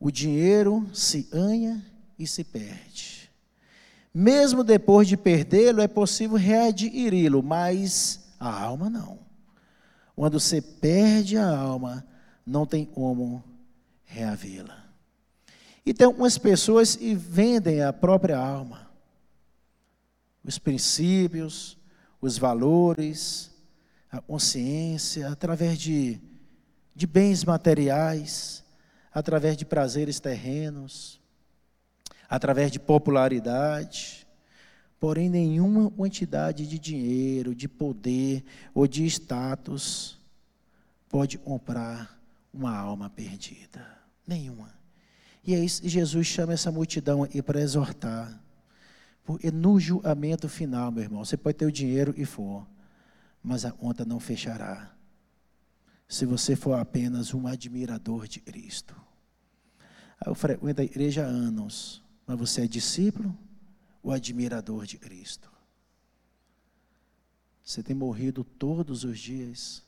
O 0.00 0.10
dinheiro 0.10 0.88
se 0.94 1.24
ganha 1.24 1.84
e 2.18 2.26
se 2.26 2.42
perde. 2.42 3.30
Mesmo 4.14 4.64
depois 4.64 5.06
de 5.06 5.18
perdê-lo, 5.18 5.82
é 5.82 5.88
possível 5.88 6.38
readquiri-lo, 6.38 7.42
mas 7.42 8.34
a 8.40 8.48
alma 8.48 8.88
não. 8.88 9.25
Quando 10.16 10.40
você 10.40 10.62
perde 10.62 11.36
a 11.36 11.46
alma, 11.46 12.04
não 12.44 12.64
tem 12.64 12.86
como 12.86 13.44
reavê-la. 14.06 14.86
E 15.84 15.92
tem 15.92 16.06
algumas 16.06 16.38
pessoas 16.38 16.96
que 16.96 17.14
vendem 17.14 17.82
a 17.82 17.92
própria 17.92 18.38
alma, 18.38 18.90
os 20.42 20.58
princípios, 20.58 21.76
os 22.20 22.38
valores, 22.38 23.50
a 24.10 24.20
consciência, 24.20 25.28
através 25.28 25.78
de, 25.78 26.18
de 26.94 27.06
bens 27.06 27.44
materiais, 27.44 28.64
através 29.12 29.56
de 29.56 29.66
prazeres 29.66 30.18
terrenos, 30.18 31.20
através 32.28 32.72
de 32.72 32.80
popularidade, 32.80 34.25
porém 35.06 35.30
nenhuma 35.30 35.88
quantidade 35.88 36.66
de 36.66 36.80
dinheiro, 36.80 37.54
de 37.54 37.68
poder 37.68 38.44
ou 38.74 38.88
de 38.88 39.06
status 39.06 40.18
pode 41.08 41.38
comprar 41.38 42.20
uma 42.52 42.76
alma 42.76 43.08
perdida. 43.08 43.86
Nenhuma. 44.26 44.74
E 45.44 45.54
é 45.54 45.64
isso, 45.64 45.88
Jesus 45.88 46.26
chama 46.26 46.54
essa 46.54 46.72
multidão 46.72 47.22
aí 47.22 47.40
para 47.40 47.60
exortar. 47.60 48.42
Porque 49.24 49.48
no 49.52 49.78
julgamento 49.78 50.48
final, 50.48 50.90
meu 50.90 51.04
irmão, 51.04 51.24
você 51.24 51.36
pode 51.36 51.56
ter 51.56 51.66
o 51.66 51.70
dinheiro 51.70 52.12
e 52.16 52.24
for, 52.24 52.66
mas 53.40 53.64
a 53.64 53.70
conta 53.70 54.04
não 54.04 54.18
fechará. 54.18 54.90
Se 56.08 56.26
você 56.26 56.56
for 56.56 56.80
apenas 56.80 57.32
um 57.32 57.46
admirador 57.46 58.26
de 58.26 58.40
Cristo. 58.40 58.96
Eu 60.26 60.34
frequento 60.34 60.80
a 60.80 60.84
igreja 60.84 61.24
há 61.24 61.28
anos. 61.28 62.02
Mas 62.26 62.36
você 62.36 62.62
é 62.62 62.66
discípulo 62.66 63.45
ou 64.06 64.12
admirador 64.12 64.86
de 64.86 64.98
Cristo? 64.98 65.50
Você 67.64 67.82
tem 67.82 67.96
morrido 67.96 68.44
todos 68.44 69.02
os 69.02 69.18
dias 69.18 69.82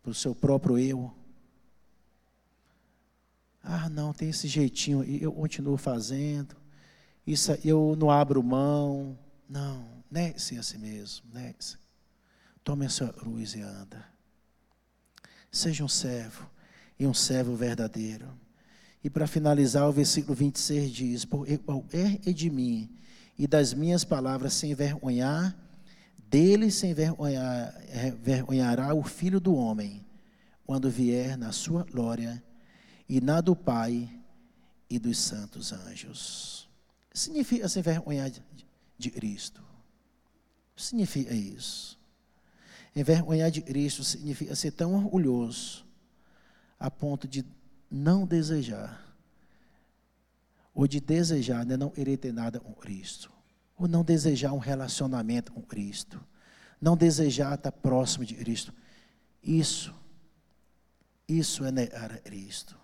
para 0.00 0.12
o 0.12 0.14
seu 0.14 0.32
próprio 0.32 0.78
eu? 0.78 1.12
Ah, 3.60 3.88
não, 3.88 4.12
tem 4.12 4.30
esse 4.30 4.46
jeitinho, 4.46 5.02
eu 5.02 5.32
continuo 5.32 5.76
fazendo. 5.76 6.54
Isso 7.26 7.50
eu 7.64 7.96
não 7.98 8.08
abro 8.08 8.40
mão. 8.44 9.18
Não, 9.48 10.04
negue-se 10.08 10.56
a 10.56 10.62
si 10.62 10.78
mesmo, 10.78 11.26
negue-se. 11.32 11.76
Tome 12.62 12.86
a 12.86 12.88
sua 12.88 13.12
cruz 13.12 13.54
e 13.54 13.60
anda. 13.60 14.06
Seja 15.50 15.82
um 15.82 15.88
servo, 15.88 16.48
e 16.96 17.08
um 17.08 17.14
servo 17.14 17.56
verdadeiro. 17.56 18.28
E 19.02 19.10
para 19.10 19.26
finalizar, 19.26 19.88
o 19.88 19.92
versículo 19.92 20.36
26 20.36 20.90
diz: 20.92 21.24
Por 21.24 21.46
qualquer 21.58 22.20
é 22.24 22.32
de 22.32 22.48
mim 22.48 22.88
e 23.38 23.46
das 23.46 23.72
minhas 23.72 24.04
palavras 24.04 24.52
sem 24.52 24.72
envergonhar, 24.72 25.56
dele 26.16 26.70
sem 26.70 26.90
envergonhar, 26.90 27.74
envergonhará 28.06 28.92
o 28.92 29.02
filho 29.02 29.38
do 29.38 29.54
homem, 29.54 30.04
quando 30.66 30.90
vier 30.90 31.38
na 31.38 31.52
sua 31.52 31.84
glória 31.84 32.42
e 33.08 33.20
na 33.20 33.40
do 33.40 33.56
Pai 33.56 34.10
e 34.90 34.98
dos 34.98 35.16
santos 35.18 35.72
anjos. 35.72 36.68
Significa 37.14 37.68
se 37.68 37.78
envergonhar 37.78 38.28
de, 38.28 38.42
de 38.98 39.10
Cristo. 39.10 39.62
Significa 40.76 41.32
isso. 41.32 41.98
Envergonhar 42.94 43.50
de 43.50 43.62
Cristo 43.62 44.02
significa 44.02 44.54
ser 44.54 44.72
tão 44.72 44.94
orgulhoso 44.94 45.86
a 46.78 46.90
ponto 46.90 47.26
de 47.26 47.44
não 47.90 48.26
desejar, 48.26 49.07
ou 50.78 50.86
de 50.86 51.00
desejar, 51.00 51.66
né, 51.66 51.76
não 51.76 51.90
querer 51.90 52.16
ter 52.18 52.32
nada 52.32 52.60
com 52.60 52.72
Cristo, 52.72 53.32
ou 53.76 53.88
não 53.88 54.04
desejar 54.04 54.52
um 54.52 54.58
relacionamento 54.58 55.50
com 55.50 55.60
Cristo, 55.60 56.24
não 56.80 56.96
desejar 56.96 57.56
estar 57.56 57.72
próximo 57.72 58.24
de 58.24 58.36
Cristo. 58.36 58.72
Isso, 59.42 59.92
isso 61.26 61.64
é 61.64 61.72
negar 61.72 62.12
a 62.12 62.18
Cristo. 62.18 62.78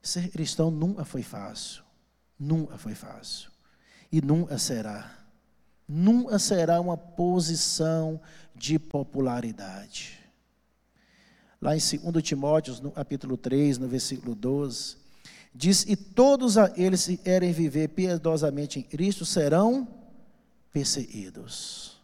Ser 0.00 0.30
cristão 0.30 0.70
nunca 0.70 1.04
foi 1.04 1.22
fácil, 1.22 1.84
nunca 2.38 2.78
foi 2.78 2.94
fácil, 2.94 3.50
e 4.10 4.22
nunca 4.22 4.56
será. 4.56 5.14
Nunca 5.86 6.38
será 6.38 6.80
uma 6.80 6.96
posição 6.96 8.18
de 8.56 8.78
popularidade. 8.78 10.18
Lá 11.60 11.76
em 11.76 11.80
2 11.80 12.24
Timóteo, 12.24 12.82
no 12.82 12.90
capítulo 12.90 13.36
3, 13.36 13.76
no 13.76 13.88
versículo 13.88 14.34
12, 14.34 14.99
diz: 15.54 15.84
E 15.88 15.96
todos 15.96 16.56
eles 16.76 17.06
que 17.06 17.16
querem 17.16 17.52
viver 17.52 17.88
piedosamente 17.88 18.78
em 18.78 18.82
Cristo 18.82 19.24
serão 19.24 19.86
perseguidos. 20.72 21.98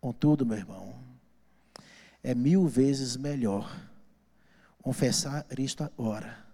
Contudo, 0.00 0.46
meu 0.46 0.56
irmão, 0.56 0.94
é 2.22 2.34
mil 2.34 2.66
vezes 2.66 3.16
melhor 3.16 3.74
confessar 4.82 5.42
Cristo 5.44 5.82
agora 5.82 6.44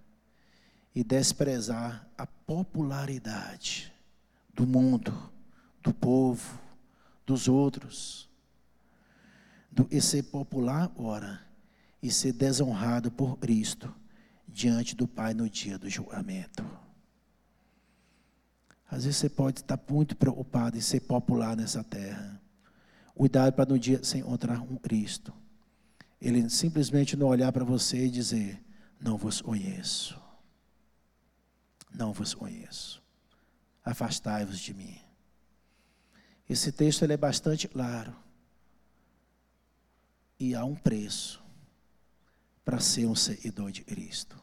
e 0.94 1.02
desprezar 1.02 2.06
a 2.16 2.26
popularidade 2.26 3.92
do 4.54 4.66
mundo, 4.66 5.30
do 5.82 5.92
povo, 5.92 6.60
dos 7.26 7.48
outros, 7.48 8.28
do 9.70 9.86
e 9.90 10.00
ser 10.00 10.24
popular 10.24 10.90
ora 10.96 11.40
e 12.02 12.10
ser 12.10 12.32
desonrado 12.32 13.10
por 13.10 13.38
Cristo 13.38 13.92
diante 14.48 14.94
do 14.94 15.08
Pai 15.08 15.34
no 15.34 15.48
dia 15.48 15.78
do 15.78 15.88
julgamento. 15.88 16.64
Às 18.90 19.04
vezes 19.04 19.18
você 19.18 19.28
pode 19.28 19.60
estar 19.60 19.80
muito 19.88 20.14
preocupado 20.14 20.76
em 20.76 20.80
ser 20.80 21.00
popular 21.00 21.56
nessa 21.56 21.82
terra. 21.82 22.40
Cuidado 23.14 23.52
para 23.54 23.70
no 23.70 23.78
dia 23.78 24.02
se 24.04 24.18
encontrar 24.18 24.60
um 24.60 24.76
Cristo. 24.76 25.32
Ele 26.20 26.48
simplesmente 26.50 27.16
não 27.16 27.26
olhar 27.26 27.50
para 27.52 27.64
você 27.64 28.06
e 28.06 28.10
dizer: 28.10 28.62
Não 29.00 29.16
vos 29.16 29.40
conheço. 29.40 30.20
Não 31.92 32.12
vos 32.12 32.34
conheço. 32.34 33.02
Afastai-vos 33.84 34.60
de 34.60 34.74
mim. 34.74 34.98
Esse 36.48 36.70
texto 36.70 37.02
ele 37.02 37.14
é 37.14 37.16
bastante 37.16 37.66
claro. 37.66 38.14
E 40.38 40.54
há 40.54 40.64
um 40.64 40.74
preço 40.74 41.41
para 42.64 42.80
ser 42.80 43.06
um 43.06 43.14
seguidor 43.14 43.70
de 43.70 43.82
Cristo. 43.82 44.38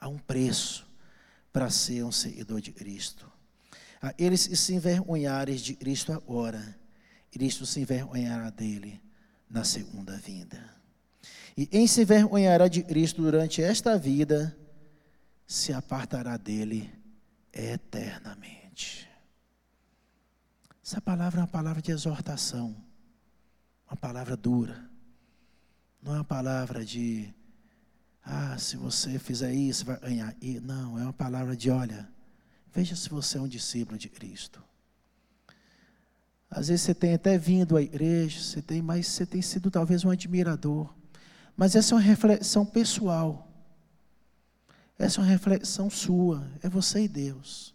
Há 0.00 0.08
um 0.08 0.18
preço 0.18 0.86
para 1.52 1.70
ser 1.70 2.04
um 2.04 2.12
seguidor 2.12 2.60
de 2.60 2.72
Cristo. 2.72 3.30
A 4.02 4.14
eles 4.18 4.42
se 4.42 4.74
envergonharem 4.74 5.56
de 5.56 5.74
Cristo 5.74 6.12
agora, 6.12 6.78
Cristo 7.30 7.66
se 7.66 7.80
envergonhará 7.80 8.50
dele 8.50 9.00
na 9.48 9.64
segunda 9.64 10.16
vinda. 10.16 10.74
E 11.56 11.68
em 11.72 11.86
se 11.86 12.02
envergonhará 12.02 12.68
de 12.68 12.82
Cristo 12.82 13.22
durante 13.22 13.62
esta 13.62 13.98
vida, 13.98 14.56
se 15.46 15.72
apartará 15.72 16.36
dele 16.36 16.92
eternamente. 17.52 19.08
Essa 20.84 21.00
palavra 21.00 21.40
é 21.40 21.42
uma 21.42 21.48
palavra 21.48 21.80
de 21.80 21.90
exortação, 21.90 22.76
uma 23.88 23.96
palavra 23.96 24.36
dura. 24.36 24.88
Não 26.06 26.14
é 26.14 26.18
uma 26.18 26.24
palavra 26.24 26.84
de, 26.84 27.34
ah, 28.24 28.56
se 28.56 28.76
você 28.76 29.18
fizer 29.18 29.52
isso, 29.52 29.84
vai 29.84 29.98
ganhar. 29.98 30.36
E, 30.40 30.60
não, 30.60 30.96
é 30.96 31.02
uma 31.02 31.12
palavra 31.12 31.56
de, 31.56 31.68
olha, 31.68 32.08
veja 32.72 32.94
se 32.94 33.08
você 33.08 33.38
é 33.38 33.40
um 33.40 33.48
discípulo 33.48 33.98
de 33.98 34.08
Cristo. 34.08 34.62
Às 36.48 36.68
vezes 36.68 36.82
você 36.82 36.94
tem 36.94 37.14
até 37.14 37.36
vindo 37.36 37.76
à 37.76 37.82
igreja, 37.82 38.40
você 38.40 38.62
tem, 38.62 38.80
mas 38.80 39.08
você 39.08 39.26
tem 39.26 39.42
sido 39.42 39.68
talvez 39.68 40.04
um 40.04 40.10
admirador. 40.10 40.94
Mas 41.56 41.74
essa 41.74 41.92
é 41.92 41.96
uma 41.96 42.00
reflexão 42.00 42.64
pessoal. 42.64 43.50
Essa 44.96 45.20
é 45.20 45.24
uma 45.24 45.28
reflexão 45.28 45.90
sua, 45.90 46.48
é 46.62 46.68
você 46.68 47.00
e 47.00 47.08
Deus. 47.08 47.74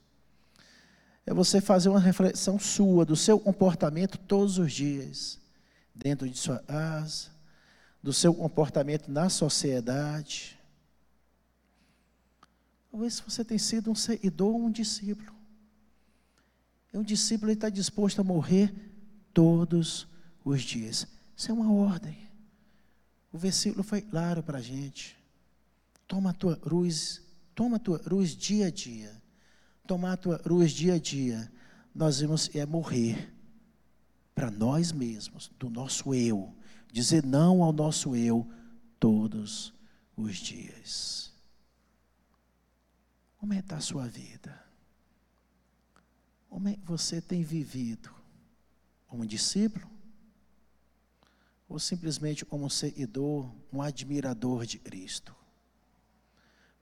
É 1.25 1.33
você 1.33 1.59
fazer 1.59 1.89
uma 1.89 1.99
reflexão 1.99 2.57
sua 2.57 3.03
do 3.03 3.17
seu 3.17 3.37
comportamento 3.37 4.17
todos 4.17 4.57
os 4.57 4.71
dias, 4.71 5.37
dentro 5.93 6.29
de 6.29 6.37
sua 6.37 6.59
casa, 6.59 7.30
do 8.01 8.11
seu 8.11 8.33
comportamento 8.33 9.09
na 9.09 9.29
sociedade. 9.29 10.57
Talvez 12.89 13.19
você 13.19 13.45
tenha 13.45 13.59
sido 13.59 13.91
um 13.91 13.95
seguidor 13.95 14.53
ou 14.53 14.65
um 14.65 14.71
discípulo. 14.71 15.33
É 16.91 16.97
um 16.97 17.03
discípulo 17.03 17.51
está 17.51 17.69
disposto 17.69 18.19
a 18.19 18.23
morrer 18.23 18.73
todos 19.33 20.07
os 20.43 20.61
dias. 20.61 21.07
Isso 21.35 21.49
é 21.51 21.53
uma 21.53 21.71
ordem. 21.71 22.17
O 23.31 23.37
versículo 23.37 23.83
foi 23.83 24.01
claro 24.01 24.43
para 24.43 24.57
a 24.57 24.61
gente. 24.61 25.17
Toma 26.07 26.31
a 26.31 26.33
tua 26.33 26.57
cruz, 26.57 27.21
toma 27.55 27.77
a 27.77 27.79
tua 27.79 27.97
cruz 27.97 28.35
dia 28.35 28.67
a 28.67 28.69
dia. 28.69 29.21
Tomar 29.87 30.13
a 30.13 30.17
tua 30.17 30.37
cruz 30.37 30.71
dia 30.71 30.95
a 30.95 30.99
dia. 30.99 31.51
Nós 31.95 32.19
vamos 32.21 32.53
é 32.53 32.65
morrer 32.65 33.33
para 34.35 34.51
nós 34.51 34.91
mesmos, 34.91 35.51
do 35.57 35.69
nosso 35.69 36.13
eu. 36.13 36.53
Dizer 36.91 37.23
não 37.23 37.63
ao 37.63 37.71
nosso 37.71 38.15
eu 38.15 38.47
todos 38.99 39.73
os 40.15 40.37
dias. 40.37 41.31
Como 43.37 43.53
é 43.53 43.59
está 43.59 43.77
a 43.77 43.81
sua 43.81 44.07
vida? 44.07 44.61
Como 46.49 46.67
é 46.67 46.75
que 46.75 46.85
você 46.85 47.21
tem 47.21 47.41
vivido? 47.41 48.13
Como 49.07 49.25
discípulo? 49.25 49.89
Ou 51.67 51.79
simplesmente 51.79 52.45
como 52.45 52.65
um 52.65 52.69
seguidor, 52.69 53.49
um 53.71 53.81
admirador 53.81 54.65
de 54.65 54.77
Cristo? 54.77 55.33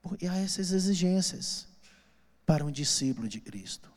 Porque 0.02 0.26
há 0.26 0.36
essas 0.36 0.72
exigências 0.72 1.68
para 2.44 2.64
um 2.64 2.70
discípulo 2.70 3.28
de 3.28 3.40
Cristo. 3.40 3.90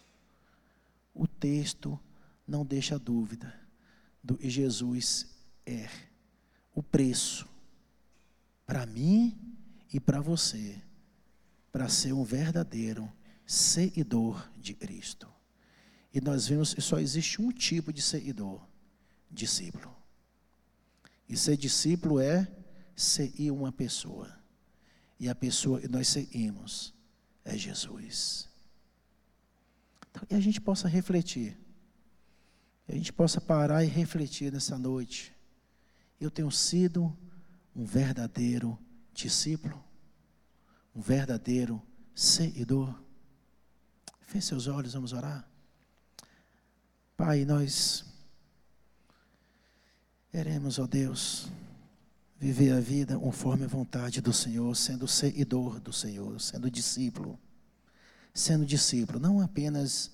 O 1.13 1.27
texto 1.27 1.99
não 2.47 2.63
deixa 2.63 2.99
dúvida 2.99 3.53
do 4.23 4.37
que 4.37 4.49
Jesus 4.49 5.32
é. 5.65 5.89
O 6.73 6.81
preço 6.81 7.47
para 8.65 8.85
mim 8.85 9.37
e 9.91 9.99
para 9.99 10.19
você, 10.19 10.81
para 11.71 11.87
ser 11.87 12.13
um 12.13 12.23
verdadeiro 12.23 13.11
seguidor 13.45 14.49
de 14.57 14.73
Cristo. 14.73 15.27
E 16.13 16.21
nós 16.21 16.47
vemos 16.47 16.73
que 16.73 16.81
só 16.81 16.99
existe 16.99 17.41
um 17.41 17.51
tipo 17.51 17.91
de 17.91 18.01
seguidor: 18.01 18.61
discípulo. 19.29 19.95
E 21.27 21.37
ser 21.37 21.57
discípulo 21.57 22.19
é 22.19 22.47
seguir 22.95 23.51
uma 23.51 23.71
pessoa. 23.71 24.31
E 25.19 25.29
a 25.29 25.35
pessoa 25.35 25.79
que 25.79 25.87
nós 25.87 26.07
seguimos 26.07 26.93
é 27.43 27.57
Jesus. 27.57 28.49
Então, 30.09 30.27
e 30.29 30.35
a 30.35 30.39
gente 30.39 30.61
possa 30.61 30.87
refletir. 30.87 31.57
E 32.87 32.93
a 32.93 32.95
gente 32.95 33.11
possa 33.11 33.39
parar 33.39 33.83
e 33.83 33.87
refletir 33.87 34.51
nessa 34.51 34.77
noite. 34.77 35.32
Eu 36.19 36.31
tenho 36.31 36.51
sido 36.51 37.15
um 37.75 37.85
verdadeiro 37.85 38.77
discípulo, 39.13 39.83
um 40.95 41.01
verdadeiro 41.01 41.81
seguidor. 42.15 42.93
Feche 44.21 44.47
seus 44.47 44.67
olhos, 44.67 44.93
vamos 44.93 45.13
orar. 45.13 45.47
Pai, 47.15 47.45
nós 47.45 48.05
queremos, 50.31 50.79
ó 50.79 50.87
Deus, 50.87 51.51
viver 52.39 52.73
a 52.73 52.79
vida 52.79 53.17
conforme 53.17 53.65
a 53.65 53.67
vontade 53.67 54.19
do 54.19 54.33
Senhor, 54.33 54.75
sendo 54.75 55.07
seguidor 55.07 55.79
do 55.79 55.93
Senhor, 55.93 56.41
sendo 56.41 56.69
discípulo. 56.69 57.39
Sendo 58.33 58.65
discípulo, 58.65 59.19
não 59.19 59.39
apenas 59.39 60.11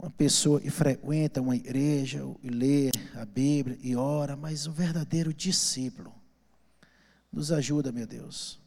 uma 0.00 0.10
pessoa 0.10 0.58
que 0.58 0.70
frequenta 0.70 1.42
uma 1.42 1.54
igreja, 1.54 2.24
e 2.42 2.48
lê 2.48 2.90
a 3.14 3.26
Bíblia 3.26 3.78
e 3.82 3.94
ora, 3.94 4.34
mas 4.34 4.66
um 4.66 4.72
verdadeiro 4.72 5.32
discípulo. 5.34 6.14
Nos 7.30 7.52
ajuda, 7.52 7.92
meu 7.92 8.06
Deus, 8.06 8.58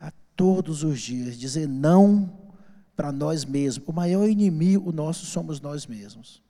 a 0.00 0.12
todos 0.34 0.82
os 0.82 1.00
dias 1.00 1.38
dizer 1.38 1.68
não 1.68 2.52
para 2.96 3.12
nós 3.12 3.44
mesmos. 3.44 3.88
O 3.88 3.92
maior 3.92 4.28
inimigo 4.28 4.90
nosso 4.90 5.24
somos 5.26 5.60
nós 5.60 5.86
mesmos. 5.86 6.42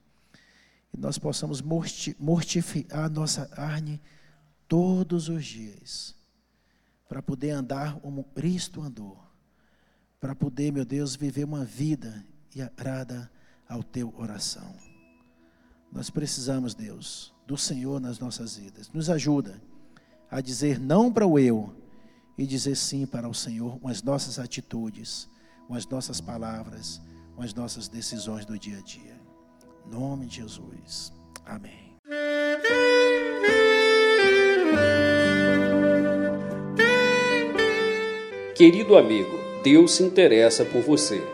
E 0.92 0.96
nós 0.98 1.18
possamos 1.18 1.62
mortificar 2.18 3.04
a 3.04 3.08
nossa 3.10 3.44
carne 3.44 4.00
todos 4.66 5.28
os 5.28 5.44
dias, 5.44 6.14
para 7.06 7.20
poder 7.20 7.50
andar 7.50 8.00
como 8.00 8.24
Cristo 8.24 8.80
andou, 8.80 9.22
para 10.18 10.34
poder, 10.34 10.72
meu 10.72 10.86
Deus, 10.86 11.14
viver 11.14 11.44
uma 11.44 11.62
vida 11.62 12.24
e 12.56 12.62
agrada 12.62 13.30
ao 13.68 13.82
teu 13.82 14.12
oração. 14.16 14.74
Nós 15.92 16.10
precisamos, 16.10 16.74
Deus, 16.74 17.32
do 17.46 17.56
Senhor 17.56 18.00
nas 18.00 18.18
nossas 18.18 18.56
vidas. 18.56 18.90
Nos 18.92 19.08
ajuda 19.08 19.62
a 20.30 20.40
dizer 20.40 20.80
não 20.80 21.12
para 21.12 21.26
o 21.26 21.38
eu 21.38 21.74
e 22.36 22.46
dizer 22.46 22.76
sim 22.76 23.06
para 23.06 23.28
o 23.28 23.34
Senhor 23.34 23.78
com 23.78 23.88
as 23.88 24.02
nossas 24.02 24.38
atitudes 24.38 25.28
com 25.66 25.74
as 25.74 25.86
nossas 25.86 26.20
palavras, 26.20 27.00
com 27.34 27.42
as 27.42 27.54
nossas 27.54 27.88
decisões 27.88 28.44
do 28.44 28.58
dia 28.58 28.78
a 28.78 28.82
dia. 28.82 29.20
Em 29.86 29.90
nome 29.90 30.26
de 30.26 30.36
Jesus. 30.36 31.12
Amém. 31.44 31.94
Querido 38.54 38.96
amigo, 38.96 39.36
Deus 39.64 39.92
se 39.92 40.02
interessa 40.02 40.64
por 40.64 40.82
você. 40.82 41.33